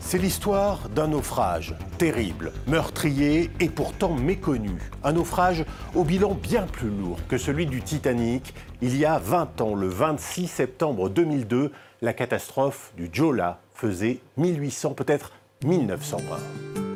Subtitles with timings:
[0.00, 4.78] C'est l'histoire d'un naufrage terrible, meurtrier et pourtant méconnu.
[5.04, 8.54] Un naufrage au bilan bien plus lourd que celui du Titanic.
[8.80, 14.94] Il y a 20 ans, le 26 septembre 2002, la catastrophe du Jola faisait 1800,
[14.94, 15.32] peut-être
[15.64, 16.87] 1900 morts.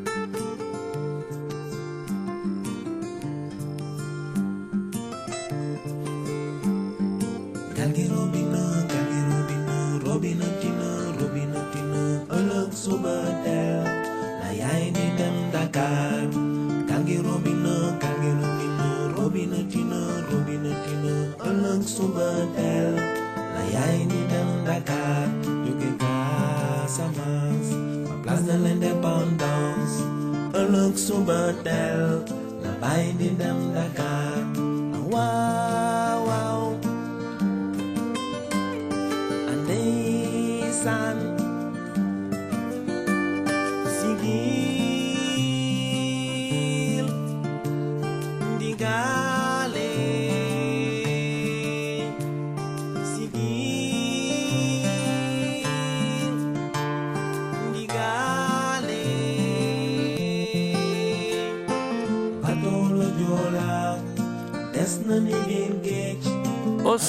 [21.83, 22.95] Ëllëg suba teel
[23.55, 25.27] la yaay di dem Dakar.
[25.67, 27.75] Jóge Casamance,
[28.07, 29.97] ma place de l'indépendance.
[30.61, 31.41] ëllëg suba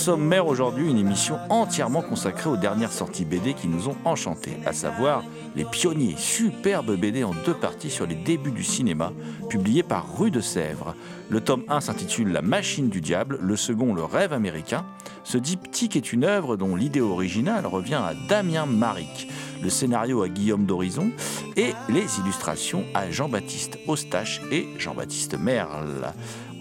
[0.03, 4.73] sommaire aujourd'hui, une émission entièrement consacrée aux dernières sorties BD qui nous ont enchantés, à
[4.73, 5.23] savoir
[5.55, 9.13] Les Pionniers, superbe BD en deux parties sur les débuts du cinéma,
[9.47, 10.93] publié par Rue de Sèvres.
[11.29, 14.85] Le tome 1 s'intitule La Machine du Diable, le second Le Rêve américain.
[15.23, 19.29] Ce diptyque est une œuvre dont l'idée originale revient à Damien Maric,
[19.61, 21.11] le scénario à Guillaume d'Horizon
[21.55, 26.11] et les illustrations à Jean-Baptiste Eustache et Jean-Baptiste Merle.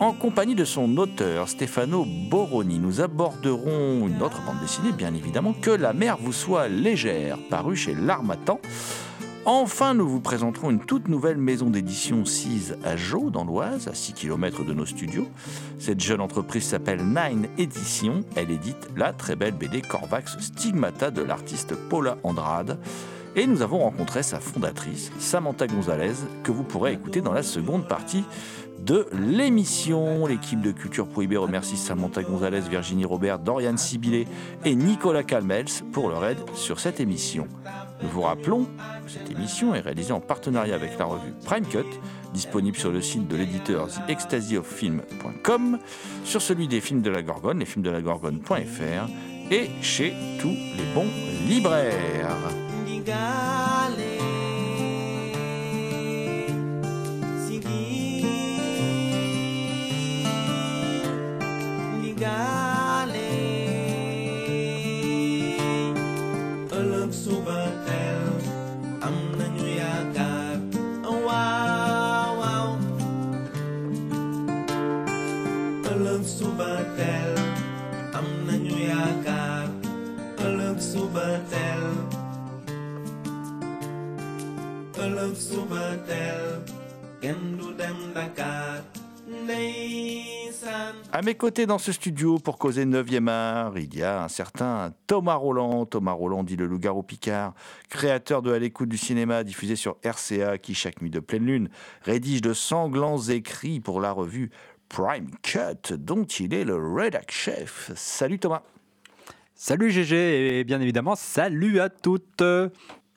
[0.03, 5.53] En compagnie de son auteur Stefano Boroni, nous aborderons une autre bande dessinée, bien évidemment,
[5.53, 8.59] Que la mer vous soit légère, parue chez L'Armatan.
[9.45, 13.95] Enfin, nous vous présenterons une toute nouvelle maison d'édition sise à Jaux, dans l'Oise, à
[13.95, 15.29] 6 km de nos studios.
[15.79, 18.23] Cette jeune entreprise s'appelle Nine Éditions.
[18.35, 22.77] Elle édite la très belle BD Corvax Stigmata de l'artiste Paula Andrade.
[23.35, 26.13] Et nous avons rencontré sa fondatrice, Samantha Gonzalez,
[26.43, 28.25] que vous pourrez écouter dans la seconde partie
[28.83, 30.27] de l'émission.
[30.27, 34.27] L'équipe de Culture Prohibée remercie Samantha Gonzalez, Virginie Robert, Dorian Sibilé
[34.65, 37.47] et Nicolas Calmels pour leur aide sur cette émission.
[38.03, 38.67] Nous vous rappelons
[39.05, 41.87] que cette émission est réalisée en partenariat avec la revue Prime Cut,
[42.35, 45.79] disponible sur le site de l'éditeur TheExtasyOfFilm.com,
[46.25, 51.11] sur celui des films de la Gorgone, lesfilmsdelagorgone.fr et chez tous les bons
[51.49, 52.37] libraires.
[85.23, 86.63] Ëllëg suba teel
[87.23, 88.83] kenn du dem Dakar
[89.29, 94.29] ndeysaan À mes côtés dans ce studio pour causer 9e art, il y a un
[94.29, 95.87] certain Thomas Roland.
[95.87, 97.55] Thomas Roland dit le loup-garou Picard,
[97.89, 101.69] créateur de À l'écoute du cinéma diffusé sur RCA qui chaque nuit de pleine lune
[102.03, 104.51] rédige de sanglants écrits pour la revue
[104.89, 107.93] Prime Cut dont il est le rédac chef.
[107.95, 108.63] Salut Thomas.
[109.55, 112.43] Salut GG et bien évidemment salut à toutes.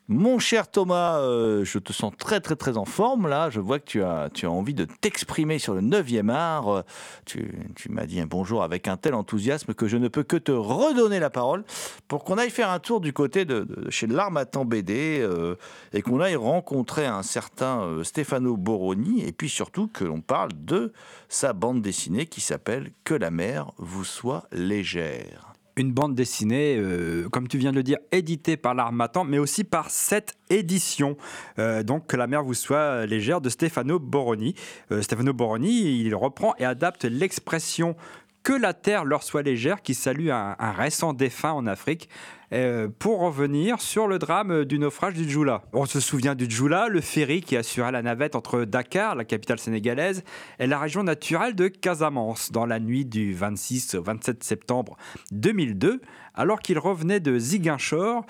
[0.08, 3.50] Mon cher Thomas, euh, je te sens très très très en forme là.
[3.50, 6.68] Je vois que tu as, tu as envie de t'exprimer sur le 9e art.
[6.70, 6.82] Euh,
[7.26, 10.38] tu, tu m'as dit un bonjour avec un tel enthousiasme que je ne peux que
[10.38, 11.64] te redonner la parole
[12.08, 15.56] pour qu'on aille faire un tour du côté de, de chez l'Armatan BD euh,
[15.92, 20.94] et qu'on aille rencontrer un certain Stefano Boroni et puis surtout que l'on parle de
[21.30, 27.28] sa bande dessinée qui s'appelle Que la mer vous soit légère une bande dessinée, euh,
[27.30, 31.18] comme tu viens de le dire, éditée par l'Armatan, mais aussi par cette édition.
[31.60, 34.56] Euh, donc, que la mer vous soit légère de Stefano Boroni.
[34.92, 37.96] Euh, Stefano Boroni, il reprend et adapte l'expression
[38.44, 42.10] que la terre leur soit légère, qui salue un, un récent défunt en Afrique,
[42.54, 45.64] euh, pour revenir sur le drame du naufrage du Djoula.
[45.74, 49.60] On se souvient du Djoula, le ferry qui assurait la navette entre Dakar, la capitale
[49.60, 50.24] sénégalaise,
[50.60, 54.98] et la région naturelle de Casamance, dans la nuit du 26 au 27 septembre
[55.32, 56.02] 2002,
[56.36, 58.26] alors qu'il revenait de Ziguinchor,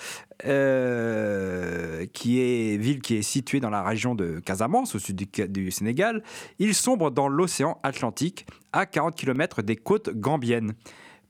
[0.45, 5.71] euh, qui est ville qui est située dans la région de Casamance, au sud du
[5.71, 6.23] Sénégal.
[6.59, 10.73] Il sombre dans l'océan Atlantique, à 40 km des côtes gambiennes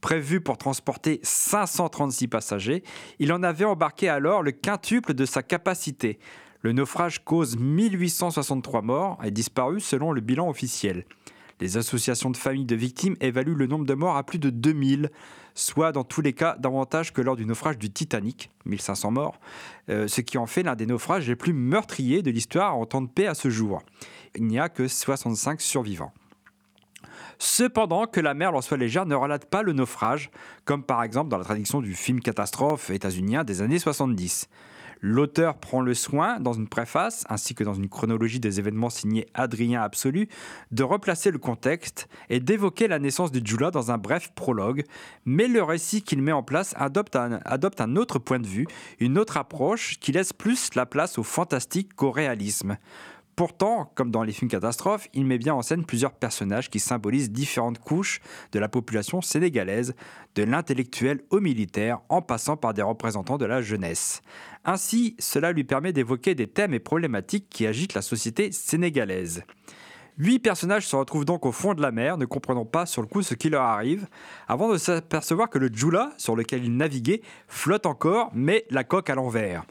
[0.06, 2.84] prévu pour transporter 536 passagers,
[3.18, 6.20] il en avait embarqué alors le quintuple de sa capacité.
[6.62, 11.06] Le naufrage cause 1863 morts et disparus selon le bilan officiel.
[11.60, 15.10] Les associations de familles de victimes évaluent le nombre de morts à plus de 2000,
[15.56, 19.40] soit dans tous les cas davantage que lors du naufrage du Titanic, 1500 morts,
[19.90, 23.02] euh, ce qui en fait l'un des naufrages les plus meurtriers de l'histoire en temps
[23.02, 23.82] de paix à ce jour.
[24.36, 26.14] Il n'y a que 65 survivants.
[27.38, 30.30] Cependant, que la mer leur soit légère ne relate pas le naufrage,
[30.64, 34.48] comme par exemple dans la traduction du film catastrophe états-unien des années 70.
[35.02, 39.28] L'auteur prend le soin, dans une préface, ainsi que dans une chronologie des événements signés
[39.34, 40.28] Adrien Absolu,
[40.72, 44.84] de replacer le contexte et d'évoquer la naissance du Djoula dans un bref prologue,
[45.26, 48.68] mais le récit qu'il met en place adopte un autre point de vue,
[49.00, 52.78] une autre approche qui laisse plus la place au fantastique qu'au réalisme.
[53.36, 57.32] Pourtant, comme dans les films catastrophes, il met bien en scène plusieurs personnages qui symbolisent
[57.32, 58.22] différentes couches
[58.54, 59.94] de la population sénégalaise,
[60.36, 64.22] de l'intellectuel au militaire, en passant par des représentants de la jeunesse.
[64.64, 69.44] Ainsi, cela lui permet d'évoquer des thèmes et problématiques qui agitent la société sénégalaise.
[70.18, 73.08] Huit personnages se retrouvent donc au fond de la mer, ne comprenant pas sur le
[73.10, 74.08] coup ce qui leur arrive,
[74.48, 79.10] avant de s'apercevoir que le Djoula, sur lequel ils naviguaient, flotte encore, mais la coque
[79.10, 79.66] à l'envers.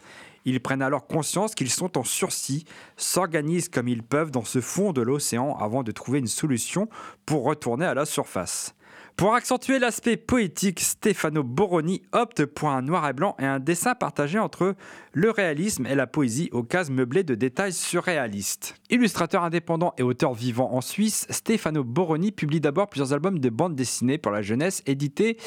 [0.45, 2.65] Ils prennent alors conscience qu'ils sont en sursis,
[2.97, 6.89] s'organisent comme ils peuvent dans ce fond de l'océan avant de trouver une solution
[7.27, 8.75] pour retourner à la surface.
[9.17, 13.95] Pour accentuer l'aspect poétique, Stefano Boroni opte pour un noir et blanc et un dessin
[13.95, 14.75] partagé entre
[15.13, 18.75] le réalisme et la poésie aux cases meublées de détails surréalistes.
[18.91, 23.77] Illustrateur indépendant et auteur vivant en Suisse, Stefano Boroni publie d'abord plusieurs albums de bande
[23.77, 25.39] dessinée pour la jeunesse édités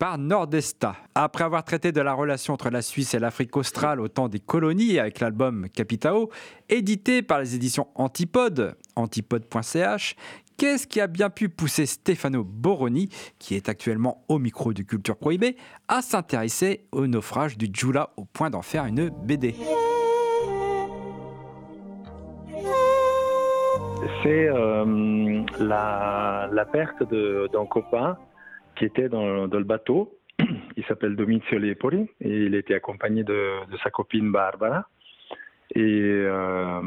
[0.00, 0.96] par Nordesta.
[1.14, 4.40] Après avoir traité de la relation entre la Suisse et l'Afrique australe au temps des
[4.40, 6.30] colonies avec l'album Capitao,
[6.68, 10.16] édité par les éditions Antipode, antipode.ch,
[10.56, 13.08] Qu'est-ce qui a bien pu pousser Stefano Boroni,
[13.40, 15.56] qui est actuellement au micro du Culture Prohibée,
[15.88, 19.54] à s'intéresser au naufrage du Djoula au point d'en faire une BD
[24.22, 28.16] C'est euh, la, perte d'un copain
[28.76, 30.16] qui était dans, le bateau.
[30.76, 34.88] Il s'appelle Domizio Lepori et il était accompagné de, sa copine Barbara.
[35.74, 36.80] Et euh,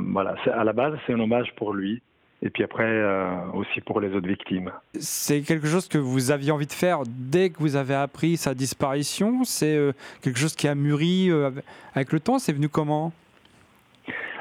[0.53, 2.01] à la base, c'est un hommage pour lui
[2.41, 4.71] et puis après euh, aussi pour les autres victimes.
[4.93, 8.53] C'est quelque chose que vous aviez envie de faire dès que vous avez appris sa
[8.53, 9.43] disparition?
[9.43, 11.49] C'est euh, quelque chose qui a mûri euh,
[11.93, 12.39] avec le temps?
[12.39, 13.11] C'est venu comment?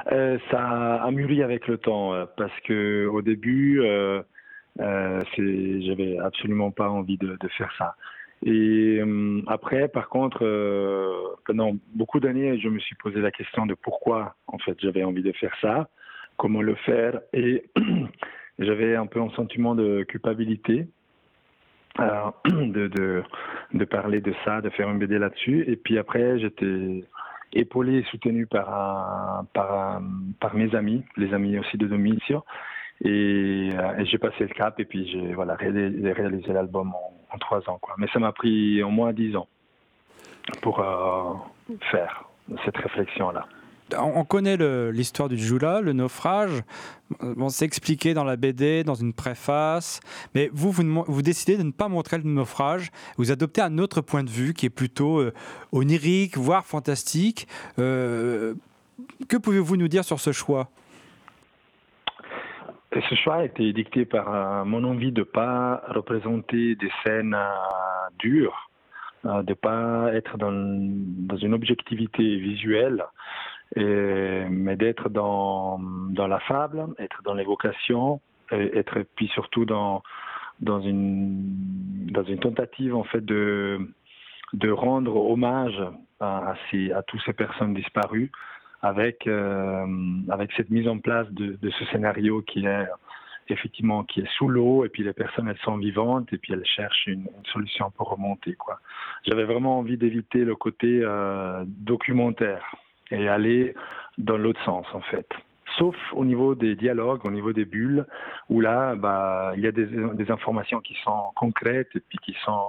[0.08, 3.82] Ça a mûri avec le temps parce que au début,
[4.78, 7.96] j'avais absolument pas envie de, de faire ça.
[8.44, 9.00] Et
[9.48, 10.46] après, par contre,
[11.44, 15.24] pendant beaucoup d'années, je me suis posé la question de pourquoi en fait j'avais envie
[15.24, 15.88] de faire ça
[16.36, 17.20] comment le faire.
[17.32, 17.64] Et
[18.58, 20.88] j'avais un peu un sentiment de culpabilité
[22.00, 23.22] euh, de,
[23.72, 25.64] de, parler de ça, de faire une BD là-dessus.
[25.66, 27.04] Et puis après, j'étais
[27.52, 30.00] épaulé et soutenu par, par,
[30.54, 32.44] mes amis, les amis aussi de Domicio.
[33.04, 37.68] Et, et j'ai passé le cap et puis j'ai voilà, réalisé, l'album en, en, trois
[37.68, 37.78] ans.
[37.80, 37.94] Quoi.
[37.98, 39.48] Mais ça m'a pris au moins dix ans
[40.62, 41.34] pour euh,
[41.90, 42.24] faire
[42.64, 43.46] cette réflexion-là
[43.94, 44.56] on connaît
[44.90, 46.62] l'histoire du Jula, le naufrage.
[47.20, 50.00] On s'est expliqué dans la BD, dans une préface.
[50.34, 52.90] Mais vous, vous, décidez de ne pas montrer le naufrage.
[53.16, 55.32] Vous adoptez un autre point de vue qui est plutôt euh,
[55.72, 57.46] onirique, voire fantastique.
[57.78, 58.54] Euh,
[59.28, 60.68] que pouvez-vous nous dire sur ce choix?
[62.92, 67.36] Ce choix a été dicté par euh, mon envie de ne pas représenter des scènes
[68.18, 68.70] dures,
[69.22, 73.04] de ne pas être dans, une objectivité visuelle,
[73.74, 75.80] Et, mais d'être dans,
[76.16, 78.20] la fable, être dans l'évocation,
[78.52, 80.02] et être puis surtout dans,
[80.62, 83.90] une, tentative en fait de,
[84.70, 85.82] rendre hommage
[86.20, 86.54] à,
[87.08, 88.30] toutes ces personnes disparues
[88.82, 89.84] avec, euh,
[90.56, 92.86] cette mise en place de, ce scénario qui est
[93.48, 96.66] effectivement qui est sous l'eau et puis les personnes elles sont vivantes et puis elles
[96.66, 98.56] cherchent une, solution pour remonter.
[99.24, 102.76] J'avais vraiment envie d'éviter le côté euh, documentaire
[103.10, 103.74] et aller
[104.18, 105.28] dans l'autre sens en fait.
[105.78, 108.06] Sauf au niveau des dialogues, au niveau des bulles,
[108.48, 112.68] où là, bah, il y a des, informations qui sont concrètes et puis qui sont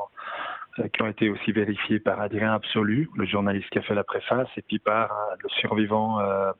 [0.80, 4.04] euh, qui ont été aussi vérifiées par Adrien Absolu, le journaliste qui a fait la
[4.04, 6.52] préface, et puis par euh, le survivant euh,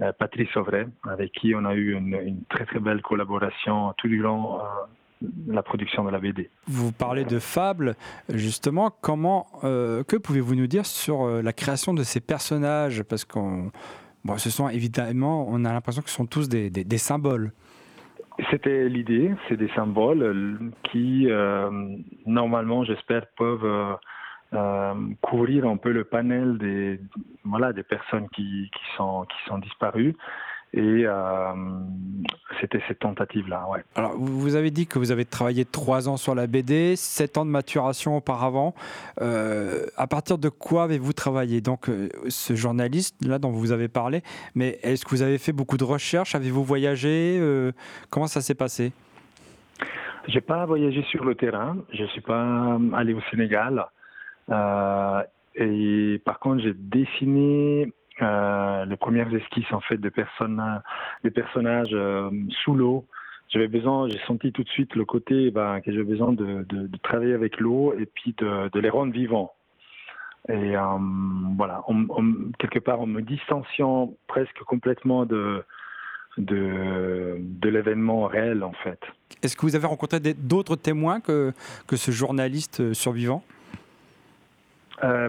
[0.00, 4.22] euh, Patrice Auvray, avec qui on a eu une, très très belle collaboration tout du
[4.22, 4.58] long
[5.46, 6.50] la production de la BD.
[6.66, 7.94] Vous parlez de fables,
[8.28, 13.02] justement, comment, euh, que pouvez-vous nous dire sur la création de ces personnages?
[13.02, 13.70] Parce qu'on,
[14.24, 17.52] bon, ce sont évidemment, on a l'impression que ce sont tous des, des, des symboles.
[18.50, 21.70] C'était l'idée, c'est des symboles qui, euh,
[22.24, 23.94] normalement, j'espère, peuvent euh,
[24.54, 27.00] euh, couvrir un peu le panel des,
[27.44, 30.16] voilà, des personnes qui, qui, sont, qui sont disparues.
[30.74, 31.52] Et euh,
[32.60, 33.66] c'était cette tentative-là.
[33.70, 33.80] Ouais.
[33.94, 37.44] Alors, vous avez dit que vous avez travaillé trois ans sur la BD, sept ans
[37.44, 38.74] de maturation auparavant.
[39.20, 41.60] Euh, à partir de quoi avez-vous travaillé?
[41.60, 44.22] Donc, euh, ce journaliste-là dont vous avez parlé,
[44.54, 46.34] mais est-ce que vous avez fait beaucoup de recherches?
[46.34, 47.38] Avez-vous voyagé?
[47.38, 47.72] Euh,
[48.08, 48.92] Comment ça s'est passé?
[50.28, 51.76] J'ai pas voyagé sur le terrain.
[51.92, 53.84] Je suis pas allé au Sénégal.
[55.54, 60.62] Et par contre, j'ai dessiné euh, les premières esquisses en fait de personnes,
[61.24, 62.30] des personnages euh,
[62.62, 63.06] sous l'eau.
[63.48, 66.86] J'avais besoin, j'ai senti tout de suite le côté ben, que j'avais besoin de, de,
[66.86, 69.52] de, travailler avec l'eau et puis de, de, les rendre vivants.
[70.48, 70.82] Et euh,
[71.56, 75.62] voilà, on, on, quelque part en me distanciant presque complètement de,
[76.38, 79.00] de, de l'événement réel en fait.
[79.42, 81.52] Est-ce que vous avez rencontré d'autres témoins que,
[81.86, 83.42] que ce journaliste survivant?
[85.04, 85.28] Euh,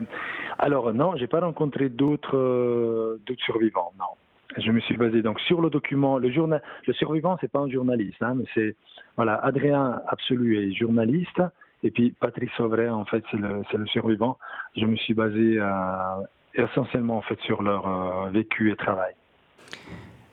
[0.59, 3.91] alors non, j'ai pas rencontré d'autres euh, d'autres survivants.
[3.97, 4.15] Non,
[4.57, 6.17] je me suis basé donc sur le document.
[6.17, 8.75] Le journal, le survivant, c'est pas un journaliste, hein, mais c'est
[9.15, 11.41] voilà, Adrien Absolu est journaliste.
[11.83, 14.37] Et puis Patrice Sauvray, en fait, c'est le, le, survivant.
[14.77, 15.67] Je me suis basé euh,
[16.55, 19.13] essentiellement en fait sur leur euh, vécu et travail.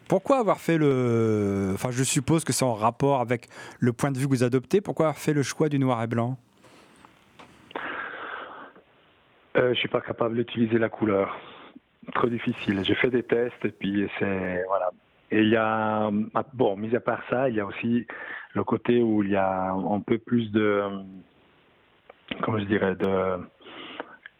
[0.08, 1.70] Pourquoi avoir fait le.
[1.74, 3.48] Enfin, je suppose que c'est en rapport avec
[3.78, 4.80] le point de vue que vous adoptez.
[4.80, 6.36] Pourquoi avoir fait le choix du noir et blanc?
[9.56, 11.38] Euh, je suis pas capable d'utiliser la couleur.
[12.14, 12.82] Trop difficile.
[12.84, 14.90] J'ai fait des tests et puis c'est voilà.
[15.30, 16.10] Et il y a
[16.54, 18.06] bon, mis à part ça, il y a aussi
[18.54, 20.82] le côté où il y a un peu plus de
[22.42, 23.38] comment je dirais de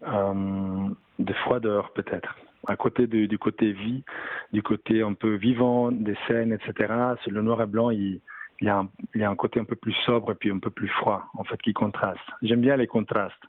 [0.03, 0.89] euh,
[1.19, 2.37] de froideur peut-être.
[2.67, 4.05] À côté du côté vie,
[4.53, 6.93] du côté un peu vivant des scènes, etc.
[7.27, 7.91] Le noir et blanc.
[7.91, 8.21] Il
[8.61, 10.59] y, a un, il y a un côté un peu plus sobre et puis un
[10.59, 12.21] peu plus froid en fait qui contraste.
[12.43, 13.43] J'aime bien les contrastes.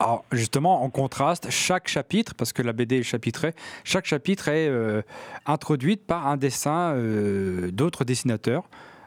[0.00, 3.52] Alors justement, en contraste, chaque chapitre, parce que la BD est chapitrée,
[3.82, 5.02] chaque chapitre est euh,
[5.44, 8.62] introduite par un dessin euh, d'autres dessinateurs.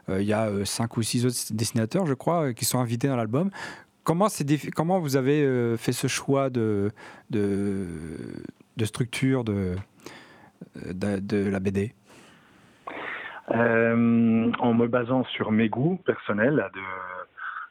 [0.10, 3.16] Euh, il y a cinq ou six autres dessinateurs, je crois, qui sont invités dans
[3.16, 3.52] l'album.
[4.04, 4.28] Comment,
[5.00, 6.92] vous avez fait ce choix de,
[8.84, 9.76] structure de,
[10.76, 11.94] de, de, la BD
[13.48, 16.82] En me basant sur mes goûts personnels de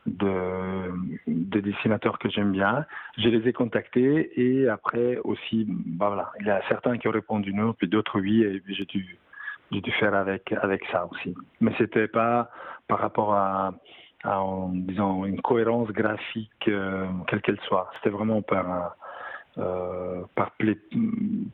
[0.07, 0.93] de,
[1.27, 2.87] de dessinateurs que j'aime bien.
[3.19, 7.13] Je les ai contactés et après aussi, bah voilà, il y a certains qui ont
[7.13, 9.19] répondu non, puis d'autres oui, et j'ai dû,
[9.71, 11.35] j'ai faire avec, avec ça aussi.
[11.61, 12.51] Mais c'était pas
[12.89, 13.73] par rapport à,
[14.73, 17.91] disons, une cohérence graphique, euh, quelle qu'elle soit.
[17.97, 18.97] C'était vraiment par,
[19.59, 20.53] euh, par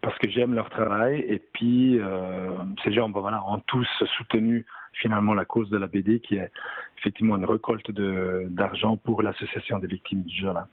[0.02, 2.50] parce que j'aime leur travail et puis euh,
[2.84, 4.64] ces gens bah voilà, ont tous soutenu
[5.00, 6.50] finalement la cause de la BD qui est
[6.98, 10.68] effectivement une récolte d'argent pour l'association des victimes du Jola.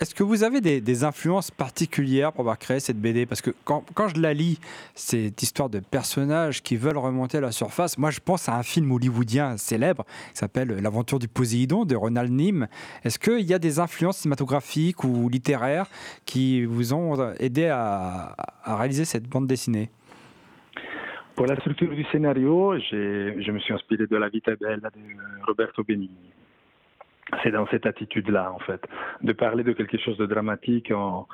[0.00, 3.84] Est-ce que vous avez des, influences particulières pour avoir créé cette BD Parce que quand,
[3.94, 4.60] quand, je la lis,
[4.94, 8.62] cette histoire de personnages qui veulent remonter à la surface, moi je pense à un
[8.62, 12.68] film hollywoodien célèbre qui s'appelle L'aventure du Poséidon de Ronald Nim.
[13.02, 15.86] Est-ce qu'il y a des influences cinématographiques ou littéraires
[16.26, 19.90] qui vous ont aidé à réaliser cette bande dessinée?
[21.38, 25.84] Pour la structure du scénario, je me suis inspiré de La Vita Bella de Roberto
[25.84, 26.32] Benigni.
[27.44, 28.82] C'est dans cette attitude-là, en fait,
[29.22, 31.28] de parler de quelque chose de dramatique en,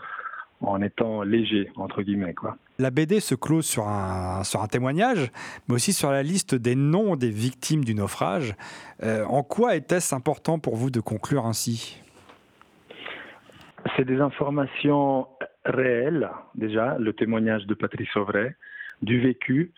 [0.60, 2.34] en étant léger, entre guillemets.
[2.34, 2.58] Quoi.
[2.78, 5.32] La BD se close sur un, sur un témoignage,
[5.68, 8.54] mais aussi sur la liste des noms des victimes du naufrage.
[9.02, 11.98] Euh, en quoi était-ce important pour vous de conclure ainsi?
[13.96, 15.28] C'est des informations
[15.64, 18.54] réel, déjà, le témoignage de Patrice Auvray,
[19.00, 19.72] du vécu,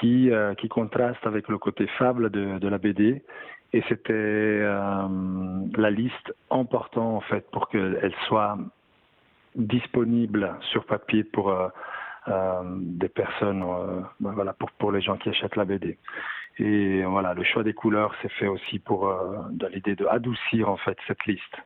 [0.00, 3.22] qui, euh, qui contraste avec le côté fable de, de la BD.
[3.72, 5.08] Et c'était euh,
[5.76, 8.56] la liste importante, en fait, pour qu'elle soit
[9.56, 11.68] disponible sur papier pour euh,
[12.28, 15.98] euh, des personnes, euh, ben voilà, pour, pour les gens qui achètent la BD.
[16.58, 20.68] Et voilà, le choix des couleurs s'est fait aussi pour euh, dans l'idée de adoucir
[20.68, 21.56] en fait cette liste.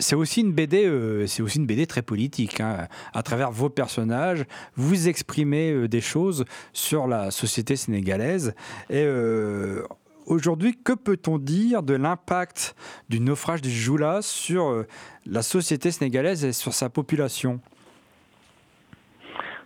[0.00, 2.60] C'est aussi une BD, euh, c'est aussi une BD très politique.
[2.60, 2.88] hein.
[3.12, 8.54] À travers vos personnages, vous exprimez euh, des choses sur la société sénégalaise.
[8.88, 9.82] Et euh,
[10.26, 12.74] aujourd'hui, que peut-on dire de l'impact
[13.10, 14.84] du naufrage du Joula sur
[15.26, 17.60] la société sénégalaise et sur sa population?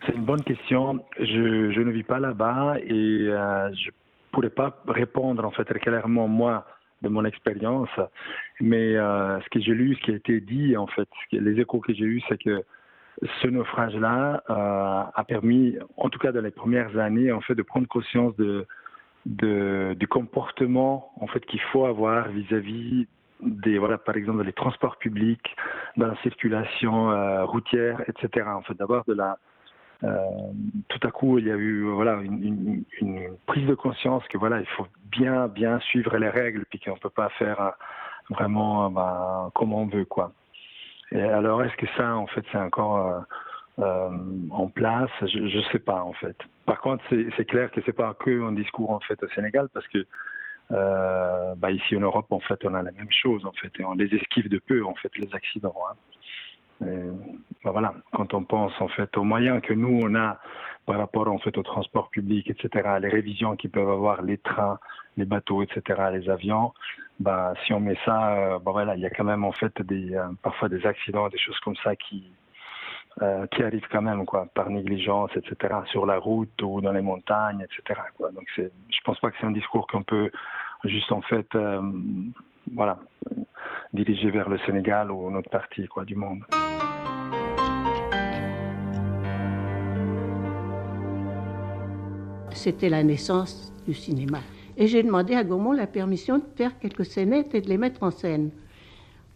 [0.05, 0.99] C'est une bonne question.
[1.21, 3.91] Je, ne vis pas là-bas et je
[4.33, 6.67] pourrais pas répondre en fait clairement moi
[7.03, 7.89] de mon expérience.
[8.61, 11.81] Mais euh, ce que j'ai lu, ce qui a été dit en fait, les échos
[11.81, 12.63] que j'ai eus, c'est que
[13.43, 17.63] ce naufrage-là euh, a permis, en tout cas dans les premières années, en fait, de
[17.63, 18.67] prendre conscience de,
[19.27, 23.07] du comportement en fait qu'il faut avoir vis-à-vis
[23.41, 25.57] des voilà par exemple les transports publics,
[25.97, 28.47] dans la circulation euh, routière, etc.
[28.49, 29.39] En fait, d'avoir de la
[30.89, 32.85] tout à coup, il y a eu voilà une,
[33.47, 37.09] prise de conscience que voilà, il faut bien bien suivre les règles, puis qu'on peut
[37.09, 37.73] pas faire
[38.31, 40.33] vraiment euh, ben, comme on veut quoi.
[41.13, 43.21] Et alors, est-ce que ça, en fait, c'est encore euh,
[43.81, 44.11] euh,
[44.51, 45.11] en place?
[45.23, 46.37] Je je sais pas en fait.
[46.67, 49.87] Par contre, c'est clair que c'est pas que un discours en fait au Sénégal, parce
[49.89, 50.07] que
[51.57, 53.95] bah, ici en Europe, en fait, on a la même chose en fait, et on
[53.95, 55.77] les esquive de peu en fait les accidents.
[55.89, 55.95] hein.
[56.81, 60.39] Ben voilà, quand on pense en fait aux moyens que nous on a
[60.87, 64.79] par rapport en fait au transport public, etc., les révisions qu'ils peuvent avoir, les trains,
[65.17, 66.73] les bateaux, etc., les avions,
[67.21, 69.81] bah si on met ça, euh, ben voilà, il y a quand même en fait
[69.83, 72.25] des euh, parfois des accidents, des choses comme ça qui
[73.23, 77.03] euh, qui arrivent quand même quoi, par négligence, etc., sur la route ou dans les
[77.03, 78.01] montagnes, etc.
[78.17, 78.33] Quoi.
[78.33, 80.31] Donc c'est, je pense pas que c'est un discours qu'on peut
[80.85, 81.49] juste en fait,
[82.75, 82.99] voilà,
[83.93, 86.45] diriger vers le Sénégal ou notre partie quoi du monde.
[92.55, 94.39] C'était la naissance du cinéma.
[94.77, 98.03] Et j'ai demandé à Gaumont la permission de faire quelques scénettes et de les mettre
[98.03, 98.51] en scène.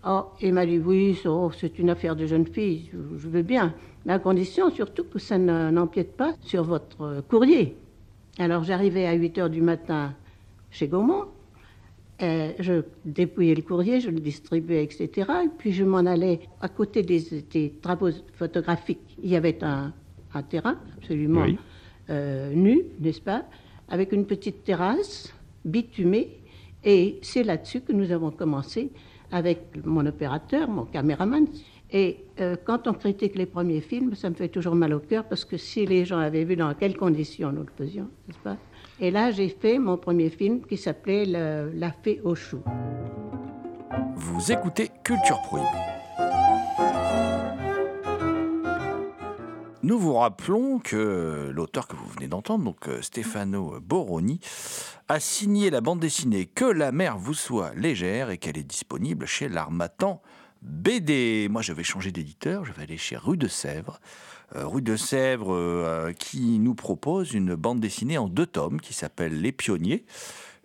[0.06, 3.74] Oh, il m'a dit oui, oh, c'est une affaire de jeune fille, je, veux bien,
[4.06, 7.76] mais à condition surtout que ça ne- n'empiète pas sur votre euh, courrier.
[8.38, 10.14] Alors j'arrivais à 8 heures du matin
[10.70, 11.24] chez Gaumont,
[12.22, 15.10] euh, je dépouillais le courrier, je le distribuais, etc.
[15.44, 19.16] Et puis je m'en allais à côté des, des travaux photographiques.
[19.22, 19.92] Il y avait un,
[20.48, 21.44] terrain absolument.
[22.10, 23.44] Euh, nu, n'est-ce pas,
[23.88, 25.32] avec une petite terrasse
[25.64, 26.38] bitumée.
[26.84, 28.90] Et c'est là-dessus que nous avons commencé
[29.30, 31.46] avec mon opérateur, mon caméraman.
[31.90, 35.24] Et euh, quand on critique les premiers films, ça me fait toujours mal au cœur
[35.24, 38.56] parce que si les gens avaient vu dans quelles conditions nous le faisions, n'est-ce pas
[39.00, 42.62] Et là, j'ai fait mon premier film qui s'appelait La fée aux choux.
[44.16, 45.97] Vous écoutez Culture Prohibée.
[49.88, 54.38] Nous vous rappelons que l'auteur que vous venez d'entendre, donc euh, Stefano Boroni,
[55.08, 59.24] a signé la bande dessinée Que la mer vous soit légère et qu'elle est disponible
[59.24, 60.20] chez l'Armatan
[60.60, 61.48] BD.
[61.50, 63.98] Moi, je vais changer d'éditeur, je vais aller chez Rue de Sèvres.
[64.56, 68.92] Euh, Rue de Sèvres euh, qui nous propose une bande dessinée en deux tomes qui
[68.92, 70.04] s'appelle Les Pionniers.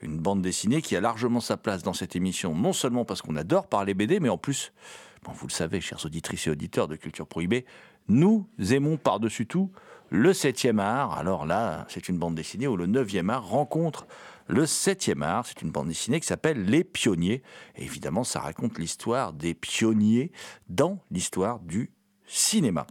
[0.02, 3.38] Une bande dessinée qui a largement sa place dans cette émission, non seulement parce qu'on
[3.38, 4.74] adore parler BD, mais en plus,
[5.24, 7.64] bon, vous le savez, chers auditrices et auditeurs de Culture Prohibée,
[8.08, 9.72] nous aimons par-dessus tout
[10.10, 11.18] le 7e art.
[11.18, 14.06] Alors là, c'est une bande dessinée où le 9e art rencontre
[14.48, 15.46] le 7e art.
[15.48, 17.42] C'est une bande dessinée qui s'appelle Les Pionniers.
[17.76, 20.32] Évidemment, ça raconte l'histoire des pionniers
[20.70, 21.92] dans l'histoire du
[22.28, 22.86] cinéma.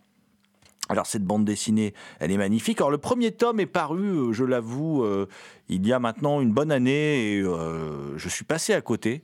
[0.88, 2.81] Alors cette bande dessinée, elle est magnifique.
[2.81, 5.27] Alors le premier tome est paru, euh, je l'avoue, euh,
[5.68, 9.22] il y a maintenant une bonne année et euh, je suis passé à côté.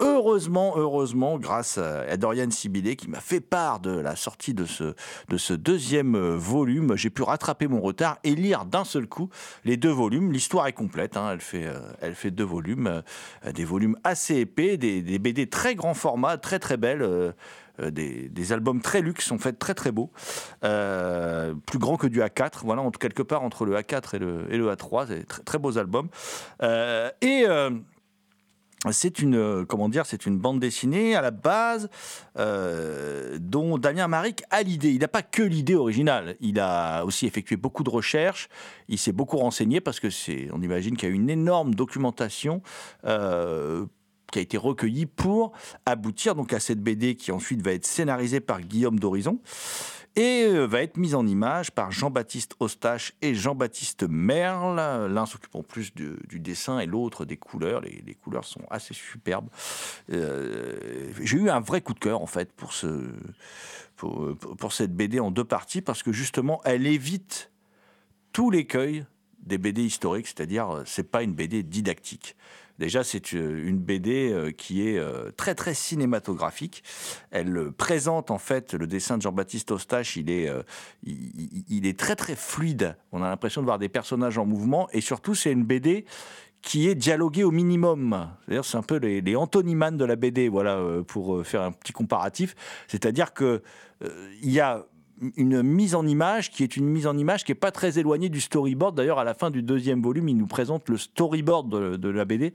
[0.00, 4.94] Heureusement, heureusement, grâce à Dorian Sibilé qui m'a fait part de la sortie de ce,
[5.28, 9.30] de ce deuxième euh, volume, j'ai pu rattraper mon retard et lire d'un seul coup
[9.64, 10.32] les deux volumes.
[10.32, 13.02] L'histoire est complète, hein, elle, fait, euh, elle fait deux volumes,
[13.46, 17.34] euh, des volumes assez épais, des, BD très grand format, très très belles.
[17.78, 20.10] des, albums très luxe, en fait très très beaux,
[20.60, 24.56] plus grand que du A4, voilà, entre, quelque part entre le A4 et le, et
[24.56, 26.08] le A3, c'est très, très beaux albums.
[27.22, 27.46] Et
[28.92, 31.88] c'est une, euh, comment c'est une bande dessinée à la base
[32.38, 34.90] euh, dont Damien Maric a l'idée.
[34.90, 36.36] Il n'a pas que l'idée originale.
[36.40, 38.48] Il a aussi effectué beaucoup de recherches.
[38.88, 42.62] Il s'est beaucoup renseigné parce que c'est, on imagine qu'il y a une énorme documentation.
[43.04, 43.86] euh,
[44.32, 45.52] qui a été recueilli pour
[45.86, 49.38] aboutir donc à cette BD qui ensuite va être scénarisée par Guillaume d'Horizon
[50.16, 55.10] et euh, va être mise en image par Jean-Baptiste Ostache et Jean-Baptiste Merle.
[55.12, 57.80] L'un s'occupant plus du, dessin et l'autre des couleurs.
[57.80, 59.48] Les, couleurs sont assez superbes.
[60.12, 63.10] Euh, J'ai eu un vrai coup de cœur en fait pour, ce,
[63.96, 67.50] pour cette BD en deux parties parce que justement elle évite
[68.32, 69.06] tout l'écueil
[69.44, 72.36] des BD historiques, c'est-à-dire euh, c'est pas une BD didactique.
[72.78, 75.00] Déjà, c'est euh, une BD euh, qui est
[75.36, 76.82] très très cinématographique.
[77.30, 80.16] Elle présente en fait le dessin de Jean-Baptiste Ostache.
[80.16, 80.50] Il est,
[81.04, 82.96] il, est très très fluide.
[83.12, 86.04] On a l'impression de voir des personnages en mouvement et surtout c'est une BD
[86.62, 88.28] qui est dialoguée au minimum.
[88.44, 91.72] C'est-à-dire, c'est un peu les, les Anthony Mann de la BD, voilà, pour faire un
[91.72, 92.54] petit comparatif.
[92.88, 93.62] C'est-à-dire que
[94.02, 94.84] euh, il y a
[95.36, 98.28] une mise en image qui est une mise en image qui est pas très éloignée
[98.28, 98.96] du storyboard.
[98.96, 102.24] D'ailleurs, à la fin du deuxième volume, il nous présente le storyboard de, de la
[102.24, 102.52] BD.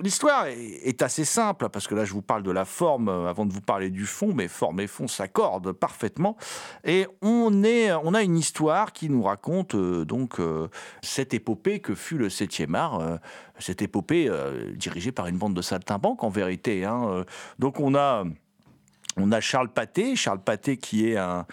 [0.00, 3.44] L'histoire est, assez simple, parce que là, je vous parle de la forme euh, avant
[3.44, 6.36] de vous parler du fond, mais forme et fond s'accordent parfaitement.
[6.84, 10.68] Et on, est, on a une histoire qui nous raconte euh, donc euh,
[11.02, 13.18] cette épopée que fut le 7e art,
[13.58, 14.30] cette épopée
[14.74, 16.84] dirigée par une bande de saltimbanques, en vérité.
[16.84, 17.24] hein.
[17.58, 18.24] Donc on a,
[19.16, 21.46] on a Charles Pathé, Charles Pathé qui est un,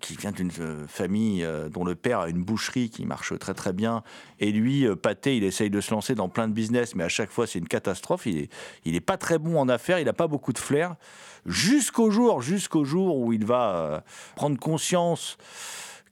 [0.00, 3.54] qui vient d'une euh, famille euh, dont le père a une boucherie qui marche très
[3.54, 4.02] très bien.
[4.38, 7.08] Et lui, euh, Pathé, il essaye de se lancer dans plein de business, mais à
[7.08, 8.26] chaque fois c'est une catastrophe.
[8.26, 8.52] Il est,
[8.84, 10.96] il est pas très bon en affaires, il n'a pas beaucoup de flair.
[11.46, 14.00] Jusqu'au jour, jusqu'au jour où il va euh,
[14.36, 15.36] prendre conscience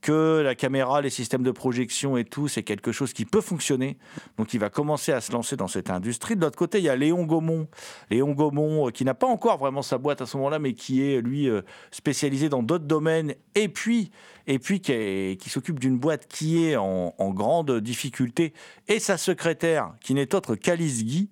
[0.00, 3.98] que la caméra, les systèmes de projection et tout, c'est quelque chose qui peut fonctionner.
[4.38, 6.36] Donc il va commencer à se lancer dans cette industrie.
[6.36, 7.68] De l'autre côté, il y a Léon Gaumont.
[8.10, 11.02] Léon Gaumont, euh, qui n'a pas encore vraiment sa boîte à ce moment-là, mais qui
[11.02, 13.34] est, lui, euh, spécialisé dans d'autres domaines.
[13.54, 14.10] Et puis,
[14.46, 18.52] et puis qui, s'occupe d'une boîte qui est en, grande difficulté.
[18.88, 21.30] Et sa secrétaire, qui n'est autre qu'Alice Guy,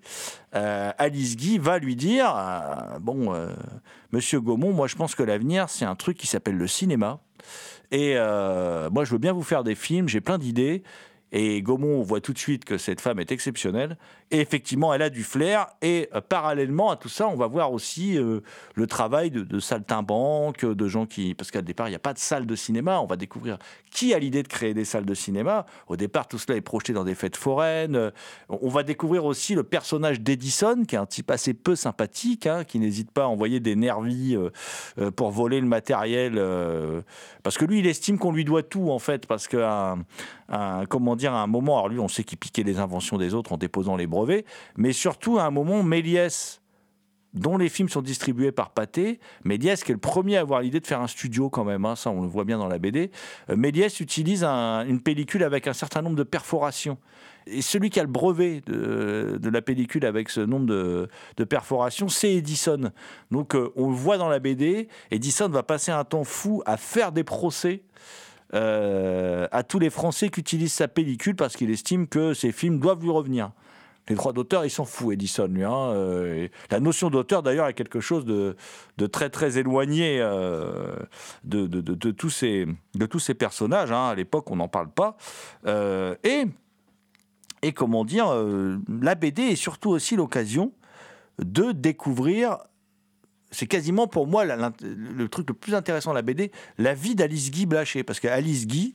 [0.54, 2.32] euh, Alice Guy va lui dire,
[3.00, 3.34] bon,
[4.12, 7.20] Monsieur Gaumont, moi je pense que l'avenir, c'est un truc qui s'appelle le cinéma.
[7.90, 10.82] Et euh, moi, je veux bien vous faire des films, j'ai plein d'idées.
[11.32, 13.98] Et Gaumont voit tout de suite que cette femme est exceptionnelle.
[14.30, 15.66] Et effectivement, elle a du flair.
[15.82, 18.40] Et euh, parallèlement à tout ça, on va voir aussi euh,
[18.74, 21.34] le travail de, de saltimbanques, de gens qui...
[21.34, 23.00] Parce qu'à départ, il n'y a pas de salle de cinéma.
[23.00, 23.58] On va découvrir
[23.90, 25.66] qui a l'idée de créer des salles de cinéma.
[25.86, 27.96] Au départ, tout cela est projeté dans des fêtes foraines.
[27.96, 28.10] Euh,
[28.48, 32.64] On va découvrir aussi le personnage d'Edison, qui est un type assez peu sympathique, hein,
[32.64, 34.36] qui n'hésite pas à envoyer des nervis
[35.16, 36.40] pour voler le matériel.
[37.42, 39.26] parce que lui, il estime qu'on lui doit tout, en fait.
[39.26, 39.96] Parce qu'à
[40.48, 43.34] un, comment dire, à un moment, alors lui, on sait qu'il piquait les inventions des
[43.34, 44.44] autres en déposant les brevets,
[44.76, 46.60] mais surtout, à un moment, Méliès,
[47.34, 50.80] dont les films sont distribués par Pathé, Méliès, qui est le premier à avoir l'idée
[50.80, 53.10] de faire un studio quand même, hein, ça on le voit bien dans la BD,
[53.50, 56.98] euh, Méliès utilise un- une pellicule avec un certain nombre de perforations.
[57.46, 62.34] Et celui qui a le brevet de, la pellicule avec ce nombre de, perforations, c'est
[62.34, 62.90] Edison.
[63.30, 66.76] Donc euh, on le voit dans la BD, Edison va passer un temps fou à
[66.76, 67.82] faire des procès
[68.52, 73.02] à tous les Français qui utilisent sa pellicule parce qu'il estime que ces films doivent
[73.02, 73.50] lui revenir.
[74.08, 75.64] Les droits d'auteur, il s'en fout, Edison, lui.
[75.64, 78.56] hein, euh, la notion d'auteur, d'ailleurs, est quelque chose de,
[79.06, 80.96] très, très éloigné euh,
[81.44, 81.66] de,
[82.10, 83.92] tous ces, de tous ces personnages.
[83.92, 84.08] hein.
[84.08, 85.16] À l'époque, on n'en parle pas.
[85.66, 86.44] Euh, et,
[87.60, 90.72] et comment dire, euh, la BD est surtout aussi l'occasion
[91.38, 92.58] de découvrir
[93.50, 97.50] c'est quasiment pour moi le truc le plus intéressant de la BD, la vie d'Alice
[97.50, 98.02] Guy Blaché.
[98.02, 98.94] Parce qu'Alice Guy,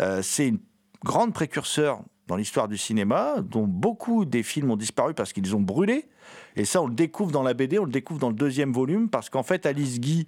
[0.00, 0.58] euh, c'est une
[1.04, 5.60] grande précurseur dans l'histoire du cinéma, dont beaucoup des films ont disparu parce qu'ils ont
[5.60, 6.08] brûlé.
[6.56, 9.08] Et ça, on le découvre dans la BD, on le découvre dans le deuxième volume,
[9.08, 10.26] parce qu'en fait, Alice Guy,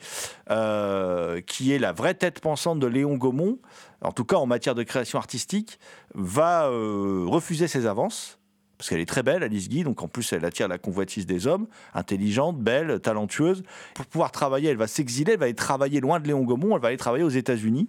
[0.51, 3.59] euh, qui est la vraie tête pensante de Léon Gaumont,
[4.03, 5.79] en tout cas en matière de création artistique,
[6.15, 8.39] va euh, refuser ses avances.
[8.85, 11.47] Parce qu'elle est très belle, Alice Guy, donc en plus elle attire la convoitise des
[11.47, 13.63] hommes, intelligente, belle, talentueuse.
[13.95, 16.83] Pour pouvoir travailler, elle va s'exiler, elle va aller travailler loin de Léon Gaumont, elle
[16.83, 17.89] va aller travailler aux États-Unis.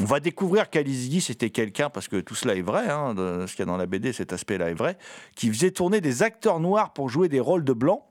[0.00, 3.50] On va découvrir qu'Alice Guy, c'était quelqu'un, parce que tout cela est vrai, hein, ce
[3.50, 4.96] qu'il y a dans la BD, cet aspect-là est vrai,
[5.34, 8.02] qui faisait tourner des acteurs noirs pour jouer des rôles de blancs.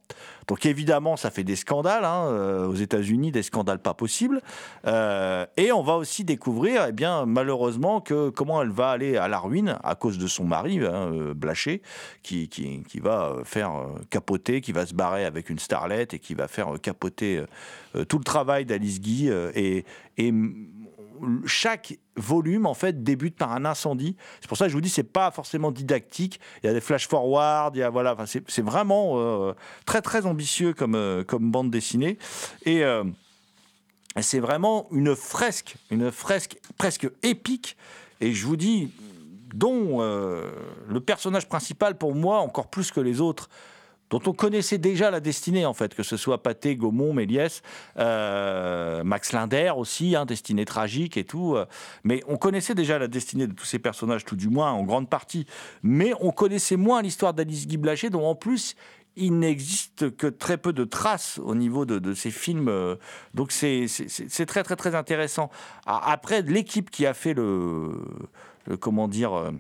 [0.48, 4.42] Donc évidemment, ça fait des scandales hein, euh, aux États-Unis, des scandales pas possibles.
[4.86, 9.28] Euh, et on va aussi découvrir, eh bien, malheureusement, que comment elle va aller à
[9.28, 11.82] la ruine à cause de son mari, hein, euh, Blaché,
[12.24, 13.74] qui, qui, va faire
[14.10, 17.44] capoter, qui va se barrer avec une starlette et qui va faire capoter
[18.10, 19.30] tout le travail d'Alice Guy.
[19.30, 19.86] et
[21.46, 24.16] chaque volume en fait débute par un incendie.
[24.42, 26.40] C'est pour ça que je vous dis c'est pas forcément didactique.
[26.64, 29.54] Il y a des flash forward, il y a voilà, enfin, c'est vraiment euh,
[29.86, 32.18] très très ambitieux comme euh, bande dessinée
[32.66, 33.04] et euh,
[34.22, 37.78] c'est vraiment une fresque, une fresque presque épique.
[38.20, 38.92] Et je vous dis
[39.54, 43.48] dont le personnage principal pour moi encore plus que les autres
[44.10, 47.62] dont on connaissait déjà la destinée, en fait, que ce soit Pathé, Gaumont, Méliès,
[47.98, 51.56] euh, Max Linder aussi, hein, destinée tragique et tout.
[51.56, 51.66] euh,
[52.04, 55.10] mais on connaissait déjà la destinée de tous ces personnages, tout du moins en grande
[55.10, 55.46] partie.
[55.84, 58.76] Mais on connaissait moins l'histoire d'Alice Guy Blaché, dont en plus
[59.20, 62.70] il n'existe que très peu de traces au niveau de, ces films.
[62.70, 62.96] euh,
[63.34, 63.88] donc c'est
[64.46, 65.50] très très très intéressant.
[65.86, 68.00] Après, l'équipe qui a fait le,
[68.80, 69.52] comment dire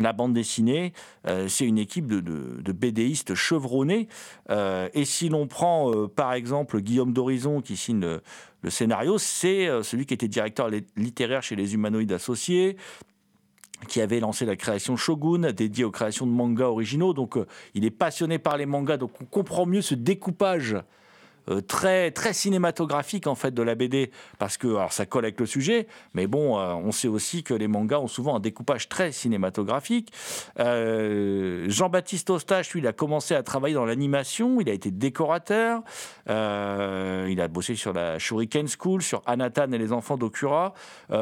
[0.00, 0.92] la bande dessinée,
[1.26, 4.08] euh, c'est une équipe de, de, BDistes chevronnés.
[4.50, 8.22] Euh, et si l'on prend euh, par exemple Guillaume d'Horizon qui signe le,
[8.62, 12.76] le scénario, c'est celui qui était directeur li- littéraire chez les Humanoïdes Associés
[13.86, 17.14] qui avait lancé la création Shogun, dédiée aux créations de mangas originaux.
[17.14, 17.38] Donc,
[17.74, 20.76] il est passionné par les mangas, donc on comprend mieux ce découpage
[21.48, 25.40] euh, très, très cinématographique en fait de la BD, parce que alors, ça colle avec
[25.40, 28.88] le sujet, mais bon, euh, on sait aussi que les mangas ont souvent un découpage
[28.88, 30.12] très cinématographique.
[30.58, 35.82] Euh, Jean-Baptiste Ostache, lui, il a commencé à travailler dans l'animation, il a été décorateur,
[36.28, 40.74] il a bossé sur la Shuriken School, sur Anatan et les enfants d'Okura,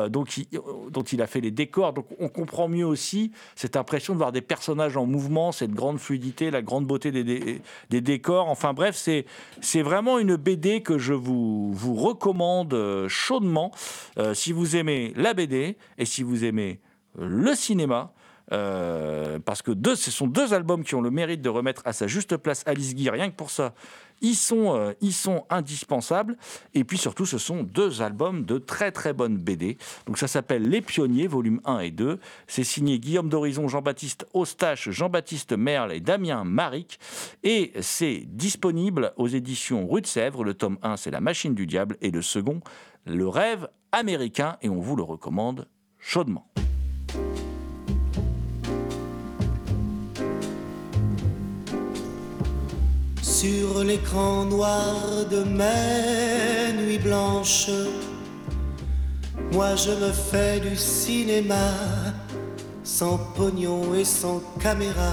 [0.09, 0.47] donc il,
[0.91, 1.93] dont il a fait les décors.
[1.93, 5.99] Donc on comprend mieux aussi cette impression de voir des personnages en mouvement, cette grande
[5.99, 8.49] fluidité, la grande beauté des, dé- des décors.
[8.49, 9.27] Enfin bref, c'est
[9.61, 9.83] c'est
[10.19, 13.71] une BD que je vous, vous recommande euh, chaudement
[14.19, 16.81] euh, si vous aimez la BD et si vous aimez
[17.19, 18.13] euh, le cinéma.
[18.49, 22.07] parce que deux, ce sont deux albums qui ont le mérite de remettre à sa
[22.07, 23.75] juste place Alice Guy, rien que pour ça.
[24.21, 26.37] Ils sont, euh, ils sont indispensables.
[26.75, 29.77] Et puis surtout, ce sont deux albums de très très bonnes BD.
[30.07, 32.19] Donc ça s'appelle Les Pionniers, volume 1 et 2.
[32.47, 36.99] C'est signé Guillaume d'Horizon, Jean-Baptiste Eustache, Jean-Baptiste Merle et Damien Maric.
[37.43, 40.45] Et c'est disponible aux éditions Rue de Sèvres.
[40.45, 41.97] Le tome 1, c'est La Machine du Diable.
[42.01, 42.61] Et le second,
[43.05, 44.57] Le Rêve américain.
[44.63, 46.47] Et on vous le recommande chaudement.
[53.43, 57.69] Sur l'écran noir de mes nuits blanches,
[59.53, 61.69] moi je me fais du cinéma,
[62.83, 65.13] sans pognon et sans caméra.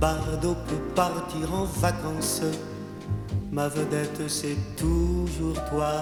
[0.00, 2.40] Bardot peut partir en vacances,
[3.50, 5.92] ma vedette c'est toujours toi.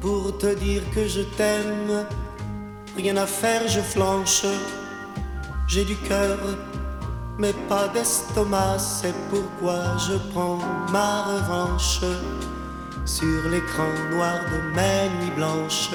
[0.00, 2.06] Pour te dire que je t'aime,
[2.96, 4.46] rien à faire, je flanche.
[5.66, 6.38] J'ai du cœur,
[7.38, 10.58] mais pas d'estomac, c'est pourquoi je prends
[10.90, 12.00] ma revanche
[13.04, 15.90] sur l'écran noir de mes nuits blanches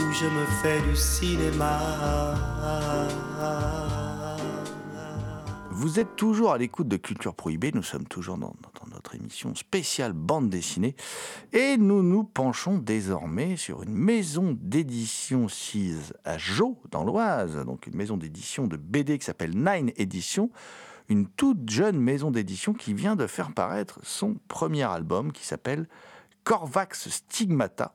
[0.00, 1.80] où je me fais du cinéma.
[5.70, 7.72] Vous êtes toujours à l'écoute de Culture Prohibée.
[7.72, 8.54] Nous sommes toujours dans,
[9.14, 10.96] émission spéciale bande dessinée.
[11.52, 17.56] Et nous nous penchons désormais sur une maison d'édition sise à Jaux, dans l'Oise.
[17.64, 20.50] Donc une maison d'édition de BD qui s'appelle Nine Edition.
[21.08, 25.88] Une toute jeune maison d'édition qui vient de faire paraître son premier album qui s'appelle
[26.44, 27.92] Corvax Stigmata,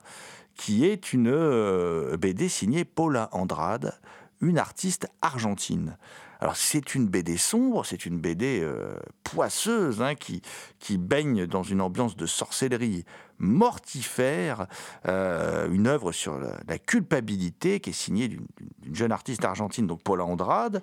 [0.56, 3.98] qui est une euh, BD signée Paula Andrade,
[4.40, 5.96] une artiste argentine.
[6.44, 10.42] Alors c'est une BD sombre, c'est une BD euh, poisseuse hein, qui,
[10.78, 13.06] qui baigne dans une ambiance de sorcellerie
[13.38, 14.66] mortifère,
[15.08, 18.46] euh, une œuvre sur la, culpabilité qui est signée d'une
[18.82, 20.82] d'une jeune artiste argentine, donc Paula Andrade.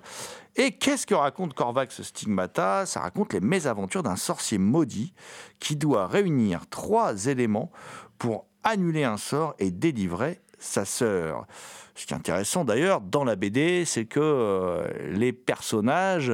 [0.56, 2.84] Et qu'est-ce que raconte Corvax Stigmata?
[2.84, 5.14] Ça raconte les mésaventures d'un sorcier maudit
[5.60, 7.70] qui doit réunir trois éléments
[8.18, 11.46] pour annuler un sort et délivrer sa sœur.
[11.94, 16.32] Ce qui est intéressant d'ailleurs dans la BD, c'est que euh, les personnages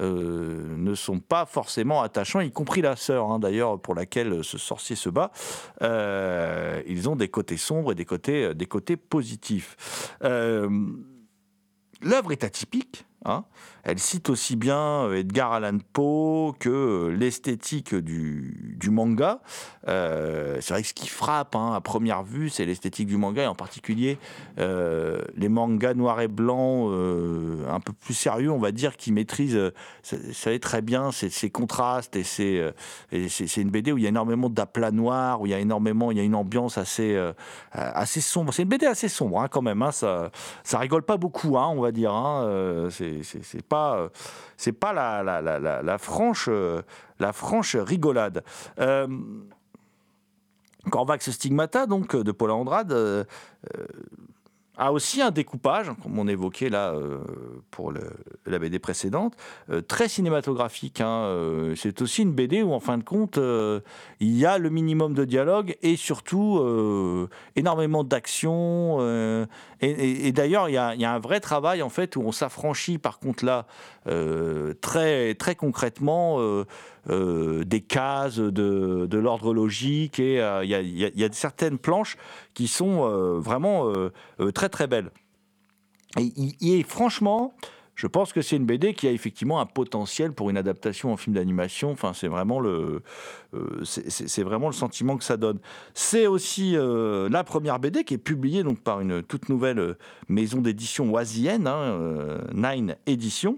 [0.00, 4.58] euh, ne sont pas forcément attachants, y compris la sœur, hein, d'ailleurs, pour laquelle ce
[4.58, 5.30] sorcier se bat.
[5.82, 10.16] Euh, ils ont des côtés sombres et des côtés, des côtés positifs.
[10.20, 10.72] L'œuvre
[12.32, 13.05] est atypique.
[13.26, 13.44] Hein.
[13.88, 19.40] Elle cite aussi bien Edgar Allan Poe que l'esthétique du, manga.
[19.86, 23.44] Euh, c'est vrai que ce qui frappe hein, à première vue, c'est l'esthétique du manga,
[23.44, 24.18] et en particulier
[24.58, 29.12] euh, les mangas noirs et blancs euh, un peu plus sérieux, on va dire, qui
[29.12, 29.70] maîtrisent, euh,
[30.02, 32.16] ça, ça va très bien ces, contrastes.
[32.16, 32.72] Et c'est euh,
[33.56, 36.16] une BD où il y a énormément d'aplats noirs, où il y a énormément, il
[36.16, 37.32] y a une ambiance assez, euh,
[38.04, 38.52] sombre.
[38.52, 39.84] C'est une BD assez sombre hein, quand même.
[39.92, 40.32] ça,
[40.64, 42.12] ça rigole pas beaucoup, on va dire.
[42.12, 42.90] euh,
[43.22, 44.08] c'est- pas, euh,
[44.72, 46.82] pas la, la, la, la, franche, euh,
[47.18, 48.42] la franche rigolade.
[48.80, 49.06] Euh,
[50.90, 53.26] Corvax Stigmata, donc de Paul Andrade,
[54.76, 57.18] a aussi un découpage, comme on évoquait là euh,
[57.70, 59.34] pour la BD précédente,
[59.70, 61.00] euh, très cinématographique.
[61.00, 61.24] hein.
[61.24, 63.38] Euh, C'est aussi une BD où, en fin de compte,
[64.20, 66.60] il y a le minimum de dialogue et surtout
[67.54, 69.00] énormément d'action.
[69.80, 73.18] et d'ailleurs, il y, y a un vrai travail en fait où on s'affranchit, par
[73.18, 73.66] contre là,
[74.06, 76.36] euh, très très concrètement.
[76.40, 76.64] euh,
[77.08, 82.16] euh, des cases de, de l'ordre logique et il y, y y a certaines planches
[82.52, 83.92] qui sont vraiment
[84.52, 85.12] très très belles.
[86.18, 87.54] Et, et- franchement,
[87.94, 91.16] je pense que c'est une BD qui a effectivement un potentiel pour une adaptation en
[91.16, 91.92] film d'animation.
[91.92, 93.02] Enfin, c'est vraiment le,
[93.54, 93.82] euh,
[94.38, 95.60] vraiment le sentiment que ça donne.
[95.94, 99.96] C'est aussi la première BD qui est publiée donc par une toute nouvelle
[100.28, 103.56] maison d'édition oisienne, hein, euh, Nine Éditions.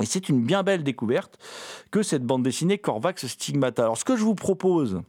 [0.00, 1.38] Et c'est une bien belle découverte
[1.90, 3.82] que cette bande dessinée Corvax Stigmata.
[3.82, 5.02] Alors, ce que je vous propose,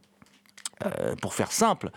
[0.84, 1.90] euh, pour faire simple,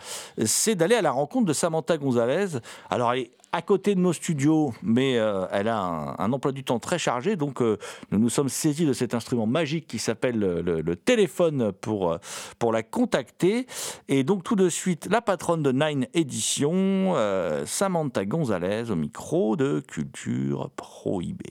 [0.44, 2.58] c'est d'aller à la rencontre de Samantha Gonzalez.
[2.90, 6.64] Alors, elle est à côté de nos studios, mais euh, elle a un, emploi du
[6.64, 7.36] temps très chargé.
[7.36, 7.76] Donc, euh,
[8.10, 12.18] nous nous sommes saisis de cet instrument magique qui s'appelle le, téléphone pour,
[12.58, 13.66] pour la contacter.
[14.08, 19.56] Et donc, tout de suite, la patronne de Nine Éditions, euh, Samantha Gonzalez, au micro
[19.56, 21.50] de Culture Prohibée.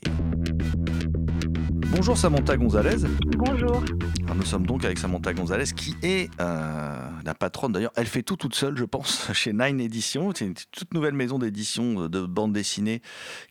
[1.94, 3.06] Bonjour Samantha Gonzalez.
[3.36, 3.84] Bonjour.
[4.24, 7.92] Alors, nous sommes donc avec Samantha Gonzalez qui est euh, la patronne d'ailleurs.
[7.96, 10.32] Elle fait tout toute seule, je pense, chez Nine Éditions.
[10.34, 13.02] C'est une toute nouvelle maison d'édition de bande dessinée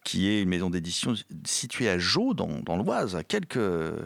[0.04, 1.14] qui est une maison d'édition
[1.46, 3.60] située à Jaux, dans, dans l'Oise, à quelques,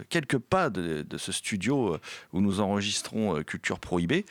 [0.09, 1.97] quelques pas de, de ce studio
[2.33, 4.25] où nous enregistrons euh, Culture Prohibée.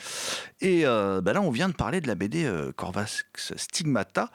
[0.64, 4.30] Et euh, bah là, on vient de parler de la BD euh, Corvax Stigmata,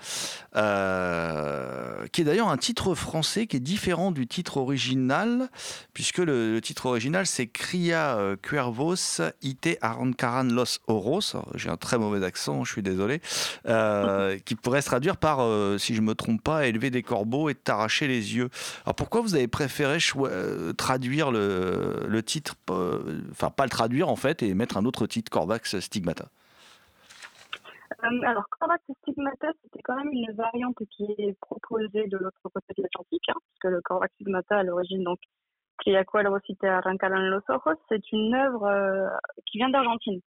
[0.56, 5.50] euh, qui est d'ailleurs un titre français qui est différent du titre original,
[5.94, 11.36] puisque le, le titre original c'est Cria euh, Cuervos ite arrancaran los oros.
[11.56, 13.22] J'ai un très mauvais accent, je suis désolé,
[13.68, 17.50] euh, qui pourrait se traduire par, euh, si je me trompe pas, élever des corbeaux
[17.50, 18.50] et t'arracher les yeux.
[18.86, 19.98] Alors pourquoi vous avez préféré
[20.78, 22.56] traduire le, le titre,
[23.32, 26.26] enfin pas le traduire en fait, et mettre un autre titre, Corvax Stigmata?
[28.04, 32.74] Euh, alors, Corvax Stigmata, c'était quand même une variante qui est proposée de l'autre côté
[32.78, 35.20] de l'Atlantique, hein, parce que le Corvax Stigmata, à l'origine, donc,
[35.86, 39.08] Los Ojos, c'est une œuvre euh,
[39.46, 40.20] qui vient d'Argentine.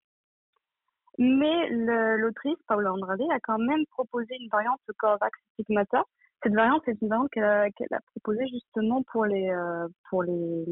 [1.18, 6.04] Mais l'autrice, Paula Andrade, a quand même proposé une variante Corvax Stigmata.
[6.42, 10.64] Cette variante, c'est une variante qu'elle a, proposée justement pour les, euh, pour les,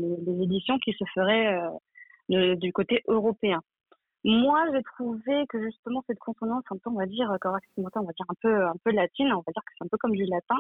[0.42, 1.68] éditions qui se feraient euh,
[2.30, 3.60] de- du côté européen.
[4.24, 8.26] Moi, j'ai trouvé que justement cette consonance, on va dire, Corvax Stigmata, on va dire
[8.28, 10.56] un peu, un peu latine, on va dire que c'est un peu comme du latin,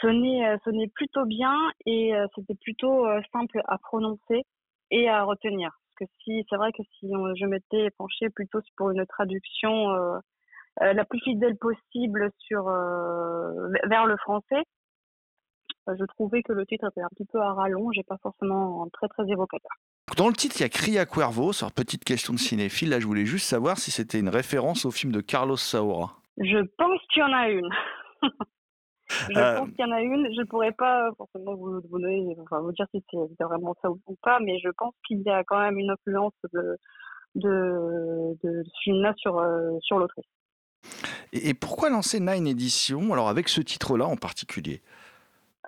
[0.00, 1.56] sonnait, euh, sonnait plutôt bien
[1.86, 4.42] et euh, c'était plutôt euh, simple à prononcer
[4.90, 5.70] et à retenir.
[5.98, 9.90] Parce que si, c'est vrai que si on- je m'étais penchée plutôt pour une traduction
[9.90, 10.18] euh,
[10.80, 13.52] la plus fidèle possible sur euh,
[13.88, 14.62] vers le français,
[15.88, 19.08] je trouvais que le titre était un petit peu à rallonge et pas forcément très
[19.08, 19.70] très évocateur.
[20.16, 21.52] Dans le titre, il y a Cria Cuervos.
[21.62, 24.90] Alors, petite question de cinéphile, là, je voulais juste savoir si c'était une référence au
[24.90, 26.16] film de Carlos Saura.
[26.38, 27.68] Je pense qu'il y en a une.
[29.28, 30.32] je Euh, pense qu'il y en a une.
[30.34, 33.90] Je ne pourrais pas forcément vous, vous, donner, enfin, vous dire si c'est vraiment ça
[33.90, 36.76] ou pas, mais je pense qu'il y a quand même une influence de,
[37.34, 40.26] de, de ce film-là sur, euh, sur l'autrice.
[41.32, 44.82] Et, et pourquoi lancer Nine Edition, alors avec ce titre-là en particulier?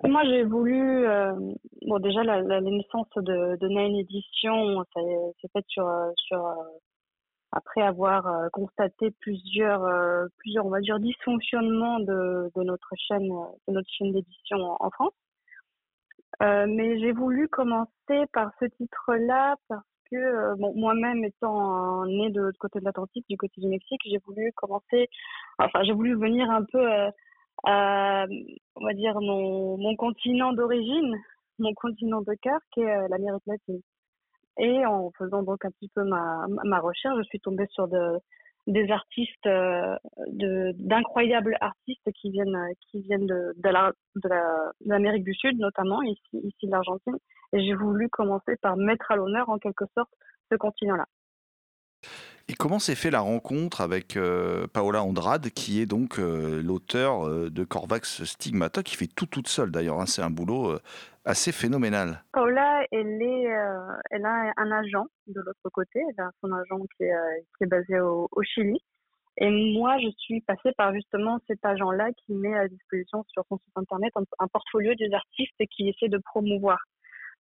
[0.03, 1.07] Moi, j'ai voulu.
[1.07, 1.33] euh,
[1.87, 6.55] bon, déjà, la, la naissance de, de Nine Edition, s'est fait sur, euh, sur euh,
[7.53, 13.31] après avoir euh, constaté plusieurs, euh, plusieurs, on va dire, dysfonctionnements de, de notre chaîne,
[13.31, 15.13] euh, de notre chaîne d'édition en, France.
[16.41, 22.81] Mais j'ai voulu commencer par ce titre-là parce que moi-même étant née de l'autre côté
[22.81, 25.09] de l'Atlantique, du côté du Mexique, j'ai voulu commencer,
[25.59, 26.89] enfin j'ai voulu venir un peu
[27.65, 28.25] à,
[28.77, 31.15] on va dire mon, mon continent d'origine,
[31.59, 33.83] mon continent de cœur, qui est l'Amérique latine.
[34.59, 38.19] Et en faisant donc un petit peu ma, ma recherche, je suis tombée sur de,
[38.67, 39.97] des artistes, euh,
[40.75, 42.59] d'incroyables artistes qui viennent,
[42.91, 47.17] qui viennent de, de la- de la- l'Amérique du Sud, notamment ici, ici de l'Argentine.
[47.53, 50.13] Et j'ai voulu commencer par mettre à l'honneur, en quelque sorte,
[50.51, 51.07] ce continent-là.
[52.51, 57.29] Et comment s'est fait la rencontre avec euh, Paola Andrade, qui est donc euh, l'auteur
[57.29, 60.01] euh, de Corvax Stigmata, qui fait tout toute seule d'ailleurs.
[60.01, 60.07] hein.
[60.07, 60.77] c'est un boulot
[61.25, 62.25] assez phénoménal.
[62.33, 63.23] Paula, elle,
[64.25, 66.01] a un agent de l'autre côté.
[66.41, 68.81] Son agent qui est, basé au, Chili.
[69.37, 69.49] Et
[69.79, 73.77] moi, je suis passée par justement cet agent-là qui met à disposition sur son site
[73.77, 76.81] internet un, portfolio des artistes qui essaie de promouvoir.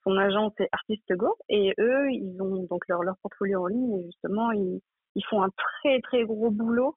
[0.04, 1.34] Son agent, c'est Artiste Go.
[1.48, 4.80] Et eux, ils ont donc leur, leur portfolio en ligne et justement, ils,
[5.14, 6.96] ils font un très, très gros boulot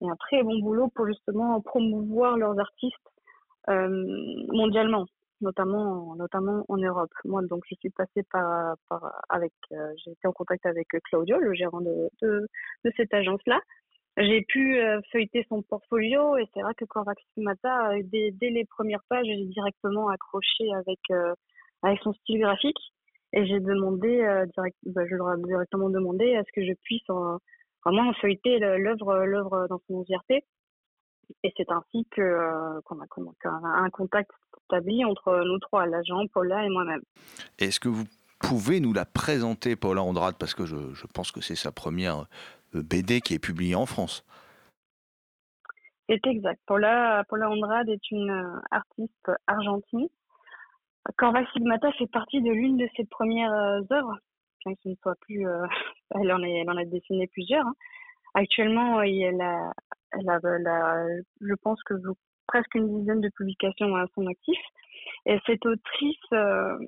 [0.00, 2.96] et un très bon boulot pour justement promouvoir leurs artistes
[3.68, 3.88] euh,
[4.48, 5.06] mondialement,
[5.40, 7.12] notamment, notamment en Europe.
[7.24, 8.76] Moi, donc, je suis passée par,
[9.28, 12.48] avec, euh, j'ai été en contact avec Claudio, le gérant de, de,
[12.96, 13.60] cette agence-là.
[14.16, 18.64] J'ai pu euh, feuilleter son portfolio et c'est vrai que Corvax Mata, dès, dès, les
[18.64, 21.00] premières pages, j'ai directement accroché avec,
[21.82, 22.92] avec son style graphique.
[23.32, 27.06] Et j'ai demandé, direct, bah, je leur ai directement demandé à ce que je puisse
[27.84, 30.44] vraiment feuilleter l'œuvre, l'œuvre dans son entièreté.
[31.42, 33.06] Et c'est ainsi que euh, qu'on a,
[33.44, 34.30] un contact
[34.68, 37.02] établi entre nous trois, l'agent, Paula et moi-même.
[37.58, 38.04] Est-ce que vous
[38.38, 42.26] pouvez nous la présenter, Paula Andrade, parce que je, je pense que c'est sa première
[42.74, 44.24] euh, BD qui est publiée en France
[46.08, 46.60] C'est exact.
[46.66, 50.08] Paula, Paula Andrade est une euh, artiste argentine.
[51.16, 53.52] Corva Sigmata fait partie de l'une de ses premières
[53.90, 54.18] œuvres,
[54.64, 55.46] bien qu'il ne soit plus.
[56.14, 57.66] en elle en a dessiné plusieurs.
[57.66, 57.74] Hein.
[58.34, 59.72] Actuellement, elle a,
[60.12, 61.06] elle a,
[61.40, 61.94] je pense que
[62.46, 64.58] presque une dizaine de publications à son actif.
[65.26, 66.78] Et cette autrice euh,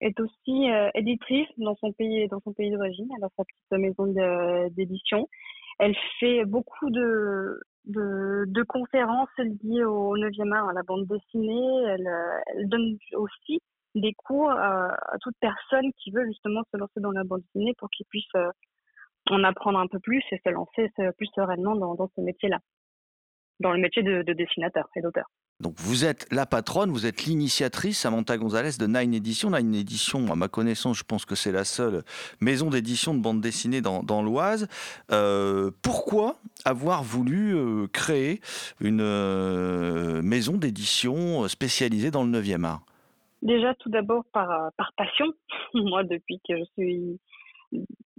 [0.00, 3.08] est aussi euh, éditrice dans son pays, dans son pays d'origine.
[3.16, 4.06] Elle a sa petite maison
[4.70, 5.28] d'édition.
[5.78, 11.84] Elle fait beaucoup de, de, conférences liées au 9e art, à la bande dessinée.
[11.88, 12.08] Elle,
[12.54, 13.60] elle donne aussi
[13.94, 17.74] des cours à, à, toute personne qui veut justement se lancer dans la bande dessinée
[17.78, 18.50] pour qu'ils puissent euh,
[19.30, 22.58] en apprendre un peu plus et se lancer plus sereinement dans, dans ce métier-là,
[23.60, 25.26] dans le métier de, dessinateur et d'auteur.
[25.60, 29.50] Donc vous êtes la patronne, vous êtes l'initiatrice, Samantha Gonzalez, de Nine Edition.
[29.50, 32.04] Nine Edition, à ma connaissance, je pense que c'est la seule
[32.40, 34.68] maison d'édition de bande dessinée dans, l'Oise.
[35.10, 38.40] Euh, pourquoi avoir voulu euh, créer
[38.80, 42.82] une euh, maison d'édition spécialisée dans le 9e art?
[43.42, 45.26] Déjà, tout d'abord par passion.
[45.74, 47.18] Moi, depuis que je suis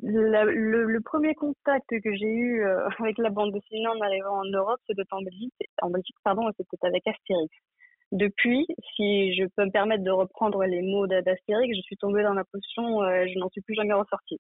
[0.02, 4.80] le, premier contact que j'ai eu euh, avec la bande dessinée en arrivant en Europe,
[4.88, 7.56] c'était en Belgique, pardon, c'était avec Astérix.
[8.12, 12.34] Depuis, si je peux me permettre de reprendre les mots d'Astérix, je suis tombée dans
[12.34, 14.40] la potion, euh, je n'en suis plus jamais ressortie.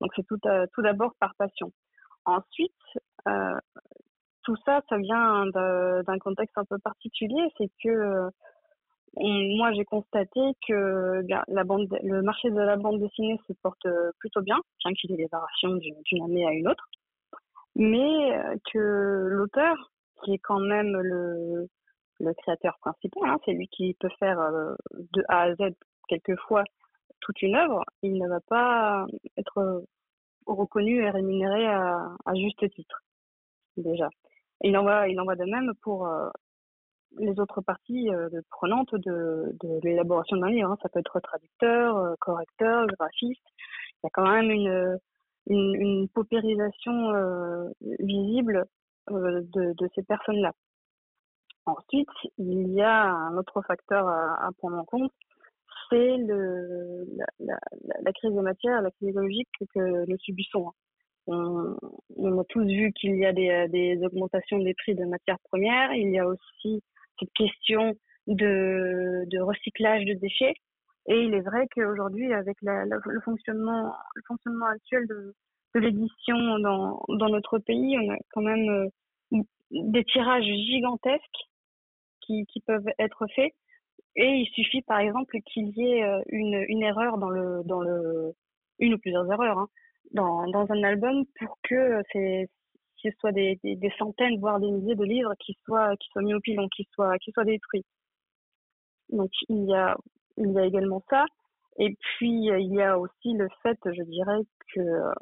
[0.00, 1.70] Donc c'est tout, euh, tout d'abord par passion.
[2.24, 2.72] Ensuite,
[4.44, 8.30] tout ça, ça vient d'un contexte un peu particulier, c'est que
[9.16, 14.58] moi, j'ai constaté que le marché de la bande dessinée se porte euh, plutôt bien,
[14.82, 16.88] bien qu'il y ait des variations d'une année à une autre,
[17.76, 19.92] mais euh, que l'auteur,
[20.22, 21.68] qui est quand même le,
[22.38, 25.74] créateur principal, hein, c'est lui qui peut faire euh, de A à Z
[26.08, 26.64] quelquefois
[27.20, 29.06] toute une œuvre, il ne va pas
[29.36, 29.84] être
[30.46, 33.02] reconnu et rémunéré à, juste titre,
[33.76, 34.08] déjà.
[34.62, 36.08] Il en va de même pour
[37.18, 40.70] les autres parties euh, prenantes de, de l'élaboration d'un livre.
[40.70, 40.78] Hein.
[40.82, 43.42] Ça peut être traducteur, euh, correcteur, graphiste.
[44.02, 44.98] Il y a quand même une,
[45.48, 47.68] une, une paupérisation euh,
[48.00, 48.64] visible
[49.08, 50.52] de, de, ces personnes-là.
[51.66, 52.08] Ensuite,
[52.38, 55.12] il y a un autre facteur à, prendre en compte,
[55.88, 57.06] c'est le,
[57.38, 60.68] la, crise des matières, la crise écologique que nous subissons.
[60.68, 60.72] Hein.
[61.28, 61.76] On,
[62.16, 65.92] on, a tous vu qu'il y a des, des, augmentations des prix de matières premières.
[65.94, 66.82] Il y a aussi
[67.34, 67.94] question
[68.26, 70.54] de, recyclage de déchets.
[71.06, 73.92] Et il est vrai qu'aujourd'hui, avec le, fonctionnement,
[74.66, 75.34] actuel de,
[75.74, 78.68] l'édition dans, notre pays, on a quand même
[79.32, 81.48] euh, des tirages gigantesques
[82.20, 83.52] qui, peuvent être faits.
[84.14, 87.80] Et il suffit, par exemple, qu'il y ait euh, une, une erreur dans le, dans
[87.80, 88.32] le,
[88.78, 89.68] une ou plusieurs erreurs, hein,
[90.12, 92.48] dans, dans un album pour que ces,
[93.10, 96.34] ce soit des, des, centaines, voire des milliers de livres qui soient, qui soient mis
[96.34, 97.84] au pilon, qui soient, qui soient détruits.
[99.10, 99.96] Donc il y a,
[100.36, 101.24] il y a également ça.
[101.78, 104.40] Et puis il y a aussi le fait, je dirais,
[104.74, 105.12] que euh,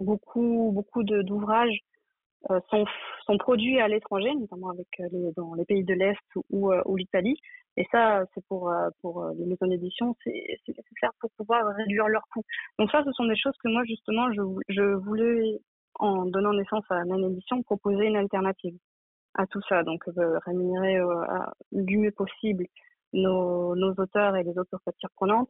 [0.00, 1.78] beaucoup, beaucoup d'ouvrages
[2.50, 2.84] euh, sont,
[3.26, 6.18] sont produits à l'étranger, notamment avec euh, dans les pays de l'Est
[6.50, 7.36] ou, ou l'Italie.
[7.76, 10.32] Et ça, c'est pour, pour les maisons d'édition, c'est
[10.68, 12.44] nécessaire pour pouvoir réduire leurs coûts.
[12.78, 15.60] Donc ça, ce sont des choses que moi, justement, je, je voulais
[15.98, 18.76] en donnant naissance à même édition, proposer une alternative
[19.34, 19.82] à tout ça.
[19.82, 20.02] Donc,
[20.46, 20.98] rémunérer
[21.72, 22.64] du mieux possible
[23.14, 25.48] nos, auteurs et les autres parties prenantes,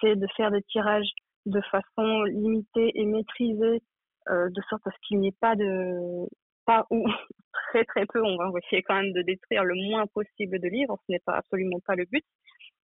[0.00, 1.10] c'est de faire des tirages
[1.46, 3.82] de façon limitée et maîtrisée,
[4.28, 6.26] euh, de sorte à ce qu'il n'y ait pas de
[6.66, 7.06] pas ou
[7.70, 10.98] très très peu, on va essayer quand même de détruire le moins possible de livres,
[11.06, 12.24] ce n'est pas absolument pas le but.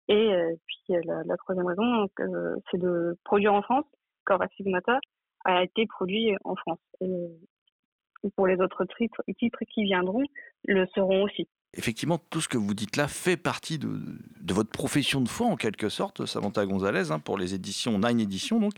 [0.10, 3.86] Et euh, puis la, troisième raison, euh, c'est de produire en France,
[4.26, 5.00] Corps Sigmata,
[5.48, 6.80] a été produit en France.
[7.02, 10.24] Et pour les autres titres, titres qui viendront,
[10.66, 11.48] le seront aussi.
[11.78, 13.90] Effectivement, tout ce que vous dites là fait partie de,
[14.50, 18.60] votre profession de foi, en quelque sorte, Samantha Gonzalez, hein, pour les éditions Nine Éditions.
[18.60, 18.74] Donc,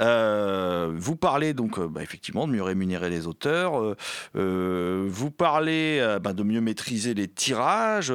[0.00, 3.96] Euh, vous parlez donc, euh, bah, effectivement, de mieux rémunérer les auteurs.
[4.36, 8.12] euh, vous parlez bah, de mieux maîtriser les tirages,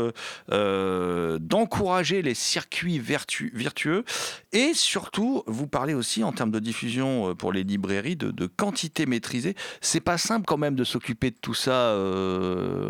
[0.49, 4.03] d'encourager les circuits vertu- vertueux,
[4.51, 9.05] et surtout, vous parlez aussi en termes de diffusion pour les librairies de, de quantité
[9.05, 9.55] maîtrisée.
[9.81, 11.95] C'est pas simple quand même de s'occuper de tout ça,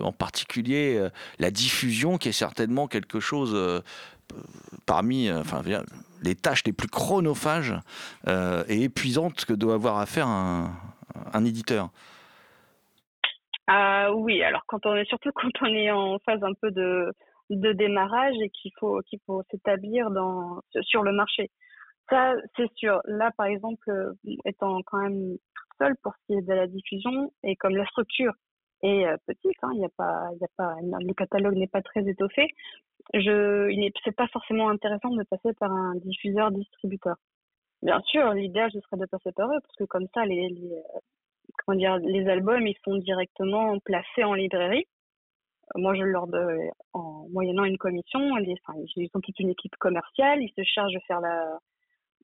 [0.03, 1.09] en particulier
[1.39, 3.79] la diffusion, qui est certainement quelque chose euh,
[4.85, 5.61] parmi, euh, enfin,
[6.21, 7.75] les tâches les plus chronophages
[8.27, 10.71] euh, et épuisantes que doit avoir à faire un,
[11.45, 11.89] éditeur.
[13.67, 17.13] Ah oui, alors quand on est surtout quand on est en phase un peu de,
[17.49, 21.49] de démarrage et qu'il faut qu'il faut s'établir dans sur le marché.
[22.09, 22.99] Ça, c'est sûr.
[23.05, 24.13] Là, par exemple, euh,
[24.45, 25.37] étant quand même
[25.79, 28.33] seule pour ce qui est de la diffusion et comme la structure
[28.81, 32.07] est euh, petite, hein, y a pas, y a pas, le catalogue n'est pas très
[32.07, 32.47] étoffé.
[33.13, 37.15] Je, il n'est, pas forcément intéressant de passer par un diffuseur distributeur.
[37.81, 40.99] Bien sûr, l'idéal ce serait de passer par eux parce que comme ça, les, euh,
[41.65, 44.85] comment dire, les albums ils sont directement placés en librairie.
[45.75, 48.35] Moi, je leur donne en moyennant une commission.
[48.37, 48.55] Les,
[48.95, 50.41] ils ont toute une équipe commerciale.
[50.41, 51.59] Ils se chargent de faire la,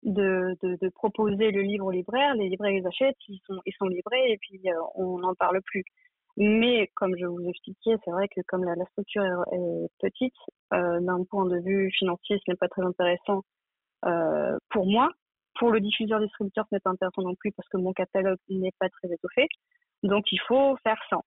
[0.06, 2.36] de, de proposer le livre aux libraires.
[2.36, 5.62] Les libraires les achètent, ils sont, ils sont livrés et puis euh, on n'en parle
[5.62, 5.84] plus.
[6.38, 10.34] Mais comme je vous expliquais, c'est vrai que comme la, structure est, petite,
[10.74, 13.44] euh, d'un point de vue financier, ce n'est pas très intéressant
[14.06, 15.10] euh, pour moi.
[15.58, 18.74] Pour le diffuseur distributeur, ce n'est pas intéressant non plus parce que mon catalogue n'est
[18.80, 19.48] pas très étoffé.
[20.04, 21.24] Donc il faut faire sans.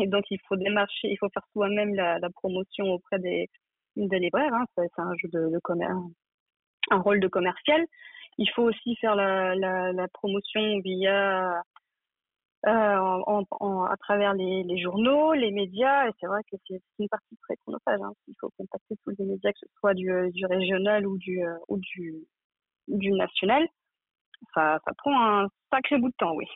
[0.00, 3.48] Et donc il faut démarcher, il faut faire soi-même la, promotion auprès des,
[3.96, 4.54] libraires.
[4.54, 4.64] Hein.
[4.76, 5.98] C'est un jeu de, commerce,
[6.90, 7.84] un rôle de commercial.
[8.38, 11.62] Il faut aussi faire la, promotion via
[12.66, 17.02] en, en- à travers les, les journaux, les médias, et c'est vrai que c'est c'est
[17.02, 18.00] une partie très chronophage.
[18.02, 18.12] Hein.
[18.28, 21.42] Il faut contacter tous les médias, que ce soit du, euh, du régional ou du,
[21.44, 22.26] euh, ou du,
[22.88, 23.66] du national.
[24.54, 26.46] Ça, ça prend un sacré bout de temps, oui.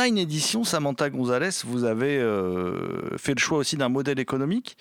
[0.00, 4.78] Pour Nine Edition, Samantha Gonzalez, vous avez euh, fait le choix aussi d'un modèle économique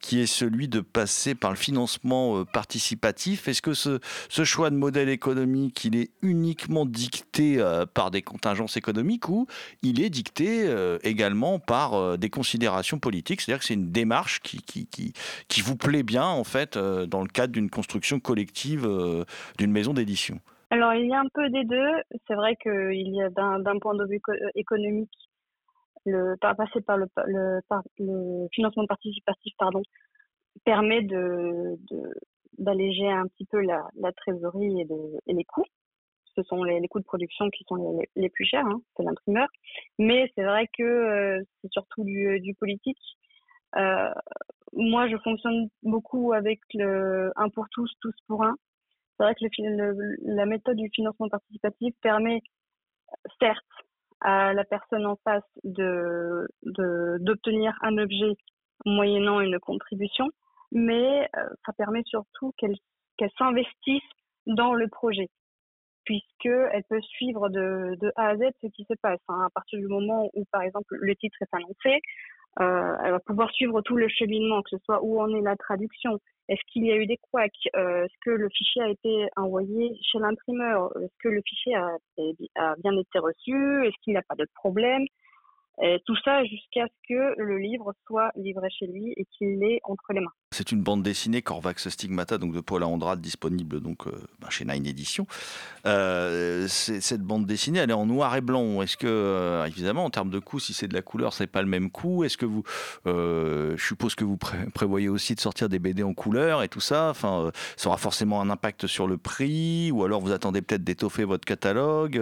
[0.00, 3.48] qui est celui de passer par le financement euh, participatif.
[3.48, 3.98] Est-ce que ce,
[4.44, 9.46] choix de modèle économique, il est uniquement dicté euh, par des contingences économiques ou
[9.82, 10.66] il est dicté
[11.02, 13.42] également par des considérations politiques?
[13.42, 17.52] C'est-à-dire que c'est une démarche qui, qui, vous plaît bien en fait dans le cadre
[17.52, 18.88] d'une construction collective
[19.58, 20.40] d'une maison d'édition
[20.72, 21.92] Alors, il y a un peu des deux.
[22.26, 25.12] C'est vrai qu'il y a d'un point de vue euh, économique,
[26.06, 29.52] le, passer par le, le, par le financement participatif
[30.64, 31.76] permet de,
[32.56, 33.82] d'alléger un petit peu la,
[34.16, 35.66] trésorerie et, les coûts.
[36.36, 39.48] Ce sont les, coûts de production qui sont les, les plus chers, hein, c'est l'imprimeur.
[39.98, 43.18] Mais c'est vrai que euh, c'est surtout du, du politique.
[43.76, 44.08] Euh,
[44.72, 48.56] moi, je fonctionne beaucoup avec le un pour tous, tous pour un.
[49.18, 52.40] C'est vrai que le le- la méthode du financement participatif permet,
[53.40, 53.64] certes,
[54.20, 56.46] à la personne en face de
[57.20, 58.34] d'obtenir un objet
[58.86, 60.28] moyennant une contribution,
[60.72, 62.76] mais euh, ça permet surtout qu'elle
[63.38, 64.02] s'investisse
[64.46, 65.28] dans le projet.
[66.04, 69.20] puisqu'elle peut suivre de, de, A à Z ce qui se passe.
[69.28, 69.44] Hein.
[69.46, 72.00] À partir du moment où, par exemple, le titre est annoncé,
[72.58, 76.18] elle va pouvoir suivre tout le cheminement, que ce soit où en est la traduction,
[76.48, 79.96] est-ce qu'il y a eu des couacs, euh, est-ce que le fichier a été envoyé
[80.02, 81.96] chez l'imprimeur, est-ce que le fichier a,
[82.56, 85.04] a bien été reçu, est-ce qu'il n'y a pas de problème,
[85.80, 89.80] et tout ça jusqu'à ce que le livre soit livré chez lui et qu'il l'ait
[89.84, 90.32] entre les mains.
[90.52, 94.64] C'est une bande dessinée Corvax Stigmata donc de Paula Andrade disponible donc euh, bah, chez
[94.64, 95.26] Nine Edition.
[95.86, 98.82] Euh, cette bande dessinée elle est en noir et blanc.
[98.82, 101.62] Est-ce que euh, évidemment en termes de coût si c'est de la couleur c'est pas
[101.62, 102.24] le même coût.
[102.24, 102.62] Est-ce que vous
[103.06, 107.08] je suppose que vous prévoyez aussi de sortir des BD en couleur et tout ça.
[107.10, 111.24] Enfin ça aura forcément un impact sur le prix ou alors vous attendez peut-être d'étoffer
[111.24, 112.20] votre catalogue.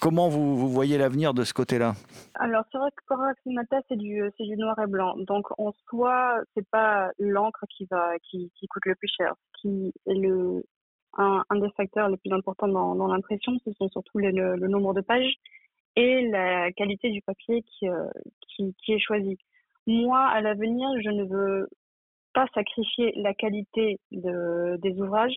[0.00, 1.94] comment vous, voyez l'avenir de ce côté-là?
[2.34, 6.33] Alors c'est vrai que Corvax Stigmata c'est du du noir et blanc donc en soi
[6.54, 9.34] c'est pas l'encre qui va qui, coûte le plus cher.
[9.60, 10.62] qui est le
[11.16, 15.34] un, des facteurs les plus importants dans, l'impression, ce sont surtout le, nombre de pages
[15.96, 18.08] et la qualité du papier qui, euh,
[18.48, 19.38] qui, qui est choisi.
[19.86, 21.68] Moi, à l'avenir, je ne veux
[22.32, 25.36] pas sacrifier la qualité de, des ouvrages.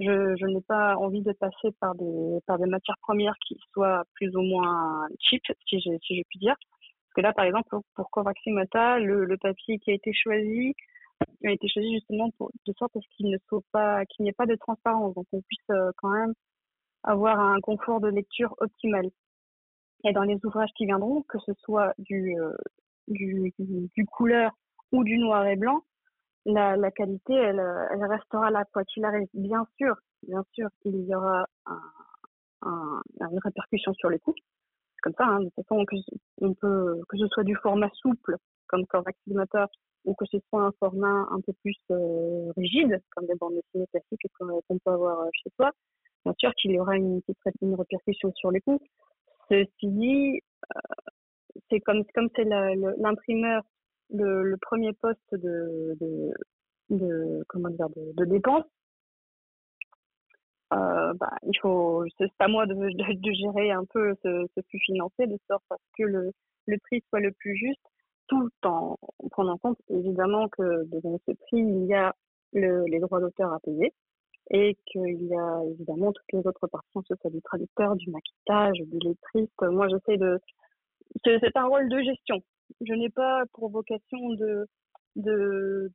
[0.00, 4.04] Je, je n'ai pas envie de passer par des, par des matières premières qui soient
[4.14, 6.56] plus ou moins cheap, si je, si je puis dire
[7.20, 10.74] là, par exemple, pour Covaximata, le, le papier qui a été choisi
[11.44, 14.30] a été choisi justement pour, de sorte à ce qu'il ne soit pas, qu'il n'y
[14.30, 16.34] ait pas de transparence, donc on puisse euh, quand même
[17.02, 19.08] avoir un confort de lecture optimal.
[20.04, 22.52] Et dans les ouvrages qui viendront, que ce soit du, euh,
[23.08, 23.52] du,
[24.12, 24.52] couleur
[24.92, 25.82] ou du noir et blanc,
[26.46, 27.60] la, qualité, elle,
[28.08, 29.28] restera là, quoi qu'il arrive.
[29.34, 29.96] Bien sûr,
[30.26, 31.82] bien sûr, il y aura un,
[32.62, 34.34] un, une répercussion sur les coûts,
[35.02, 35.96] comme ça, hein, de toute façon, que,
[36.40, 38.36] que ce soit du format souple,
[38.68, 39.18] comme Corvax
[40.04, 43.86] ou que ce soit un format un peu plus euh, rigide, comme des bandes dessinées
[43.88, 45.70] classiques qu'on peut avoir euh, chez soi,
[46.24, 48.80] bien sûr qu'il y aura une petite répercussion sur les coûts.
[49.48, 50.40] Ceci dit,
[50.74, 50.80] euh,
[51.70, 53.62] c'est comme comme c'est l'imprimeur
[54.10, 55.96] le, premier poste de,
[56.90, 58.64] de, comment dire de, de dépense,
[60.72, 62.74] euh, bah, il faut, c'est à moi de,
[63.32, 66.32] gérer un peu ce, ce, flux financier de sorte à ce que le,
[66.66, 67.80] le prix soit le plus juste,
[68.26, 68.96] tout en
[69.30, 72.14] prenant en compte évidemment que devant ce prix, il y a
[72.52, 73.92] le, les droits d'auteur à payer
[74.50, 78.78] et qu'il y a évidemment toutes les autres parties, ce soit du traducteur, du maquettage,
[78.86, 79.62] du lettriste.
[79.62, 80.40] Moi, j'essaie de,
[81.24, 82.42] c'est un rôle de gestion.
[82.80, 84.66] Je n'ai pas pour vocation de
[85.16, 85.90] de,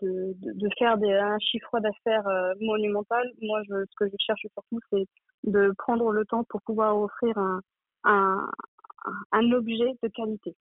[0.78, 3.26] faire des, un chiffre d'affaires euh, monumental.
[3.42, 5.06] Moi, ce que je cherche surtout, c'est
[5.44, 7.38] de prendre le temps pour pouvoir offrir
[8.04, 10.56] un objet de qualité.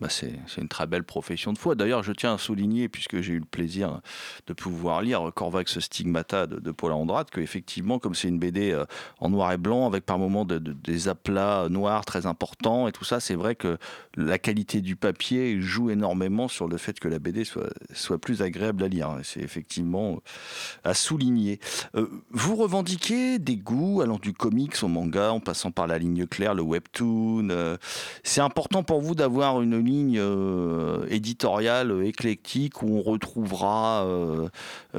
[0.00, 1.74] Bah c'est une très belle profession de foi.
[1.74, 4.00] D'ailleurs, je tiens à souligner, puisque j'ai eu le plaisir
[4.46, 8.84] de pouvoir lire Corvax Stigmata de, de Paul Andrade, qu'effectivement, comme c'est une BD euh,
[9.20, 13.04] en noir et blanc, avec par moments de, des aplats noirs très importants et tout
[13.04, 13.78] ça, c'est vrai que
[14.16, 18.42] la qualité du papier joue énormément sur le fait que la BD soit, soit plus
[18.42, 19.16] agréable à lire.
[19.22, 21.60] C'est effectivement euh, à souligner.
[21.94, 26.26] Euh, vous revendiquez des goûts allant du comics au manga, en passant par la ligne
[26.26, 27.76] claire, le webtoon.
[28.24, 34.48] c'est important pour vous d'avoir une ligne euh, éditoriale euh, éclectique où on retrouvera euh,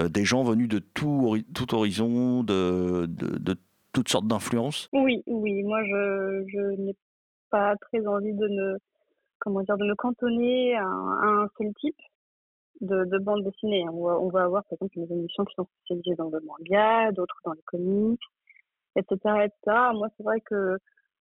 [0.09, 3.55] des gens venus de tout, tout horizon, de, de,
[3.93, 5.63] toutes sortes d'influences Oui, oui.
[5.63, 6.95] Moi, je, je n'ai
[7.49, 8.77] pas très envie de me,
[9.39, 11.95] comment dire, de me cantonner à, un seul type
[12.81, 13.85] de, de bande dessinée.
[13.89, 17.11] On va, on va avoir, par exemple, des émissions qui sont spécialisées dans le manga,
[17.13, 18.19] d'autres dans les comics,
[18.97, 19.15] etc.
[19.45, 19.77] etc.
[19.93, 20.77] Moi, c'est vrai que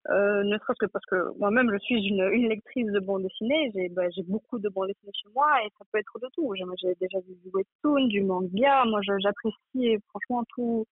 [0.09, 3.71] euh, ne serait-ce que parce que moi-même je suis une, une lectrice de bande dessinée,
[3.75, 6.55] j'ai bah, beaucoup de bande dessinée chez moi et ça peut être de tout.
[6.55, 10.87] J'ai déjà vu du webtoon, du manga, moi j'apprécie franchement tout,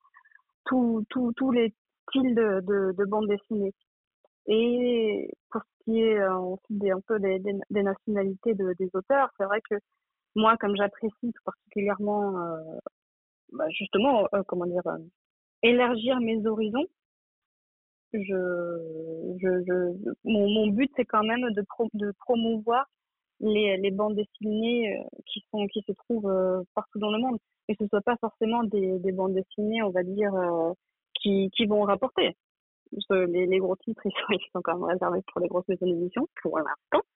[0.67, 1.73] tout, tout, tous les
[2.09, 3.73] styles de, de, de bande dessinée.
[4.47, 9.31] Et pour ce qui est euh, des, un peu des, des, nationalités de, des auteurs,
[9.37, 9.77] c'est vrai que
[10.35, 12.79] moi, comme j'apprécie tout particulièrement, euh,
[13.53, 14.99] bah justement, euh, comment dire, euh,
[15.63, 16.87] élargir mes horizons,
[20.25, 22.87] mon, but c'est quand même de, pro, de promouvoir
[23.41, 25.41] les, bandes dessinées euh, qui
[25.87, 27.39] se trouvent euh, partout dans le monde.
[27.69, 30.73] Et que ce soit pas forcément des, des bandes dessinées on va dire euh,
[31.21, 32.35] qui, vont rapporter.
[33.11, 36.59] Les, gros titres ils sont, ils quand même réservés pour les grosses maisons d'édition pour
[36.59, 37.07] l'instant.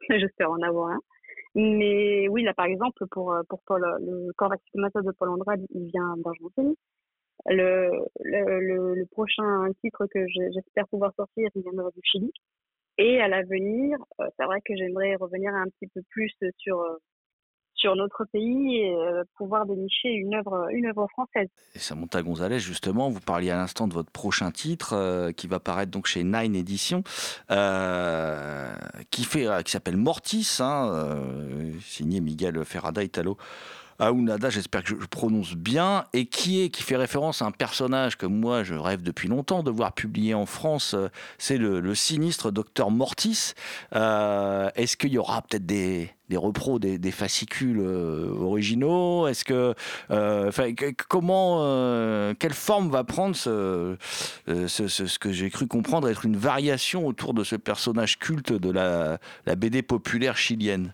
[0.08, 1.00] J'espère en avoir un.
[1.56, 6.14] Mais oui là par exemple pour pour Paul le corps de Paul Andrade il vient
[6.18, 6.74] d'Argentine
[7.46, 12.32] le, prochain titre que j'espère pouvoir sortir, il viendra du Chili.
[12.98, 16.82] Et à l'avenir, euh, c'est vrai que j'aimerais revenir un petit peu plus sur,
[17.78, 21.48] sur notre pays et euh, pouvoir dénicher une œuvre, une œuvre française.
[21.74, 25.60] Et Samantha Gonzalez, justement, vous parliez à l'instant de votre prochain titre euh, qui va
[25.60, 27.02] paraître donc chez Nine Edition,
[27.50, 28.74] euh,
[29.10, 33.38] qui euh, qui s'appelle Mortis, hein, euh, signé Miguel Ferrada Italo.
[34.00, 38.16] Aounada, j'espère que je, prononce bien, et qui est qui fait référence à un personnage
[38.16, 40.94] que moi je rêve depuis longtemps de voir publié en France.
[40.94, 43.54] euh, C'est le, sinistre docteur Mortis.
[43.96, 49.26] Euh, Est-ce qu'il y aura peut-être des des repros, des, fascicules euh, originaux?
[49.26, 49.74] Est-ce que,
[51.08, 53.96] comment, quelle forme va prendre ce,
[54.46, 58.70] ce, ce- que j'ai cru comprendre être une variation autour de ce personnage culte de
[58.70, 59.18] la
[59.56, 60.92] BD populaire chilienne?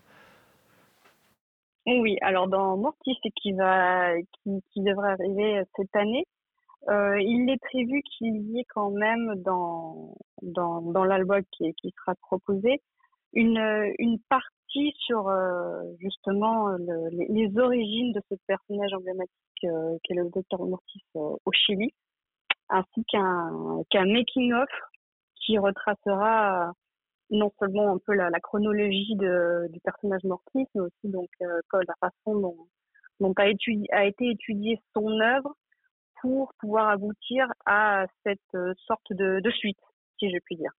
[1.87, 4.13] Oui, alors dans Mortis qui va,
[4.43, 6.25] qui, devrait arriver cette année,
[6.89, 12.15] euh, il est prévu qu'il y ait quand même dans, dans, dans l'album qui, sera
[12.15, 12.81] proposé
[13.33, 19.31] une, partie sur euh, justement le- les, origines de ce personnage emblématique
[19.65, 21.93] euh, qu'est le docteur Mortis euh, au Chili,
[22.69, 24.69] ainsi qu'un qu'un making-of
[25.35, 26.73] qui retracera
[27.29, 31.95] non seulement un peu la, chronologie de, du personnage Mortis, mais aussi donc euh, la
[31.99, 32.39] façon
[33.19, 35.55] dont, a, été étudiée son œuvre
[36.21, 39.77] pour pouvoir aboutir à cette euh, sorte de, suite,
[40.19, 40.71] si je puis dire.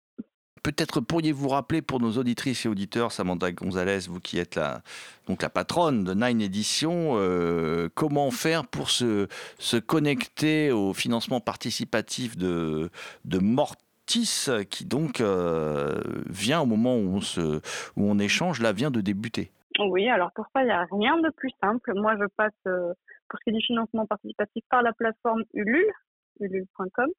[0.63, 4.81] Peut-être pourriez-vous rappeler pour nos auditrices et auditeurs, Samantha Gonzalez, vous qui êtes la,
[5.27, 9.27] donc la patronne de Nine Edition, euh, comment faire pour se,
[9.59, 12.89] se connecter au financement participatif de,
[13.25, 17.57] de Mortis, qui donc euh, vient au moment où on, se,
[17.95, 21.17] où on échange, là vient de débuter Oui, alors pour ça, il n'y a rien
[21.19, 21.93] de plus simple?
[21.95, 22.93] Moi, je passe, euh,
[23.29, 25.91] pour ce qui est du financement participatif, par la plateforme Ulule,
[26.39, 27.09] ulule.com.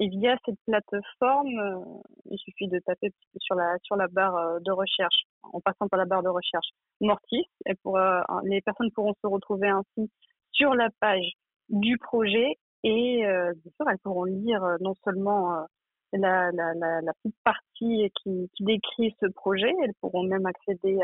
[0.00, 2.00] Et via cette plateforme, euh,
[2.30, 6.04] il suffit de taper sur la, sur la barre de recherche, en passant par la
[6.04, 6.68] barre de recherche
[7.00, 7.46] Mortis.
[7.66, 7.98] Et pour,
[8.44, 10.10] les personnes pourront se retrouver ainsi
[10.52, 11.32] sur la page
[11.68, 15.66] du projet et bien sûr, elles pourront lire non seulement
[16.12, 20.98] la, la, la, petite partie qui, décrit ce projet, elles pourront même accéder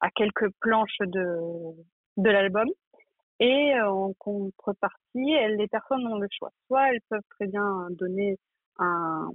[0.00, 1.74] à, quelques planches de,
[2.16, 2.68] l'album.
[3.40, 6.50] Et euh, en contrepartie, les personnes ont le choix.
[6.66, 8.38] Soit elles peuvent très bien donner
[8.78, 9.30] un,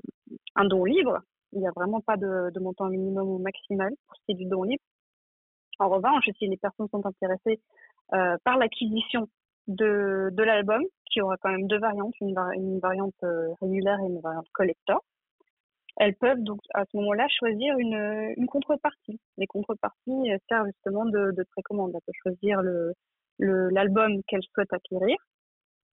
[0.65, 1.19] don libre.
[1.53, 4.45] Il n'y a vraiment pas de, montant minimum ou maximal pour ce qui est du
[4.45, 4.83] don libre.
[5.79, 7.59] En revanche, si les personnes sont intéressées
[8.13, 9.27] euh, par l'acquisition
[9.67, 10.83] de l'album,
[11.15, 14.49] qui aura quand même deux variantes, une, vari- une variante euh, régulière et une variante
[14.51, 15.01] collector,
[15.95, 19.17] elles peuvent donc à ce moment-là choisir une, contrepartie.
[19.37, 21.91] Les contreparties euh, servent justement de, de précommande.
[21.93, 22.61] Elles peuvent choisir
[23.39, 25.15] l'album qu'elles souhaitent acquérir.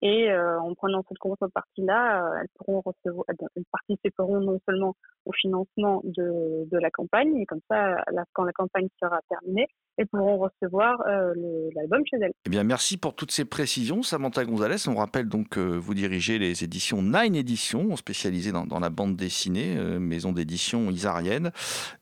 [0.03, 4.95] Et euh, en prenant cette contrepartie-là, elles participeront non seulement
[5.25, 8.03] au financement de, la campagne, mais comme ça,
[8.33, 11.33] quand la campagne sera terminée, elles pourront recevoir euh,
[11.75, 12.31] l'album chez elles.
[12.45, 14.87] Eh bien, merci pour toutes ces précisions, Samantha Gonzalez.
[14.87, 19.75] On rappelle donc que vous dirigez les éditions Nine Éditions, spécialisées dans, la bande dessinée,
[19.75, 21.51] euh, maison d'édition isarienne,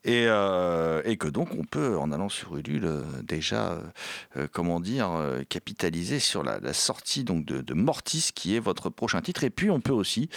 [0.04, 2.86] et, euh, et que donc on peut, en allant sur Ulule,
[3.22, 3.78] déjà,
[4.52, 5.10] comment dire,
[5.48, 9.44] capitaliser sur la, sortie de, Mortis, qui est votre prochain titre.
[9.44, 10.28] Et puis, on peut aussi,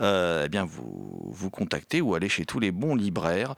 [0.00, 3.54] eh bien, vous contacter ou aller chez tous les bons libraires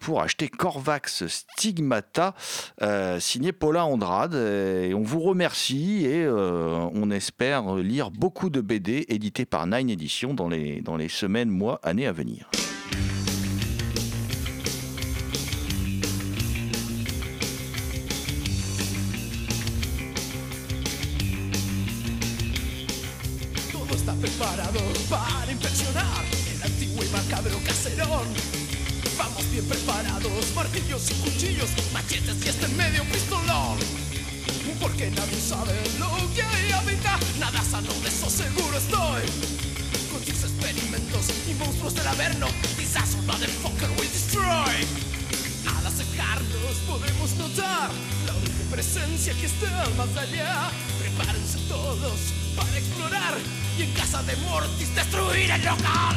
[0.00, 2.34] pour acheter Corvax Stigmata
[2.82, 4.34] euh, signé Paula Andrade.
[4.34, 9.90] Et on vous remercie et euh, on espère lire beaucoup de BD édités par Nine
[9.90, 12.48] Edition dans les, dans les semaines, mois, années à venir.
[29.56, 33.78] Bien preparados, martillos y cuchillos, machetes y este medio pistolón.
[34.78, 39.22] Porque nadie sabe lo que hay habita, nada sano de eso seguro estoy.
[40.12, 44.76] Con sus experimentos y monstruos del averno, disaster motherfucker will destroy.
[45.64, 47.90] Al acercarnos podemos notar
[48.26, 50.70] la horrible presencia que está más allá.
[50.98, 52.20] Prepárense todos
[52.54, 53.38] para explorar
[53.78, 56.16] y en casa de Mortis destruir el local.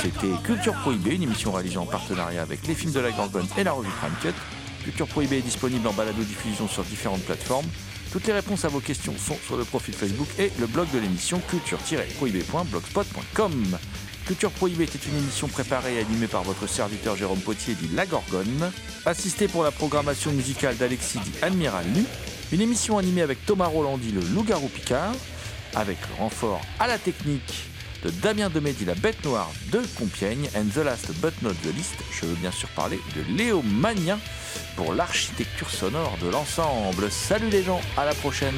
[0.00, 3.64] C'était Culture Prohibée, une émission réalisée en partenariat avec les films de la Gorgone et
[3.64, 4.28] la revue Crime Cut.
[4.84, 7.66] Culture Prohibée est disponible en balado-diffusion sur différentes plateformes.
[8.12, 11.00] Toutes les réponses à vos questions sont sur le profil Facebook et le blog de
[11.00, 13.76] l'émission culture-prohibée.blogspot.com.
[14.24, 18.06] Culture Prohibée était une émission préparée et animée par votre serviteur Jérôme Potier dit La
[18.06, 18.70] Gorgone,
[19.04, 22.04] assisté pour la programmation musicale d'Alexis dit Admiral Nu,
[22.52, 25.16] une émission animée avec Thomas Rolandi le Loup-garou Picard,
[25.74, 27.64] avec le renfort à la technique
[28.02, 31.96] de Damien Demedi, la bête noire de Compiègne, and the last but not the least,
[32.12, 34.18] je veux bien sûr parler de Léo Magnin
[34.76, 37.10] pour l'architecture sonore de l'ensemble.
[37.10, 38.54] Salut les gens, à la prochaine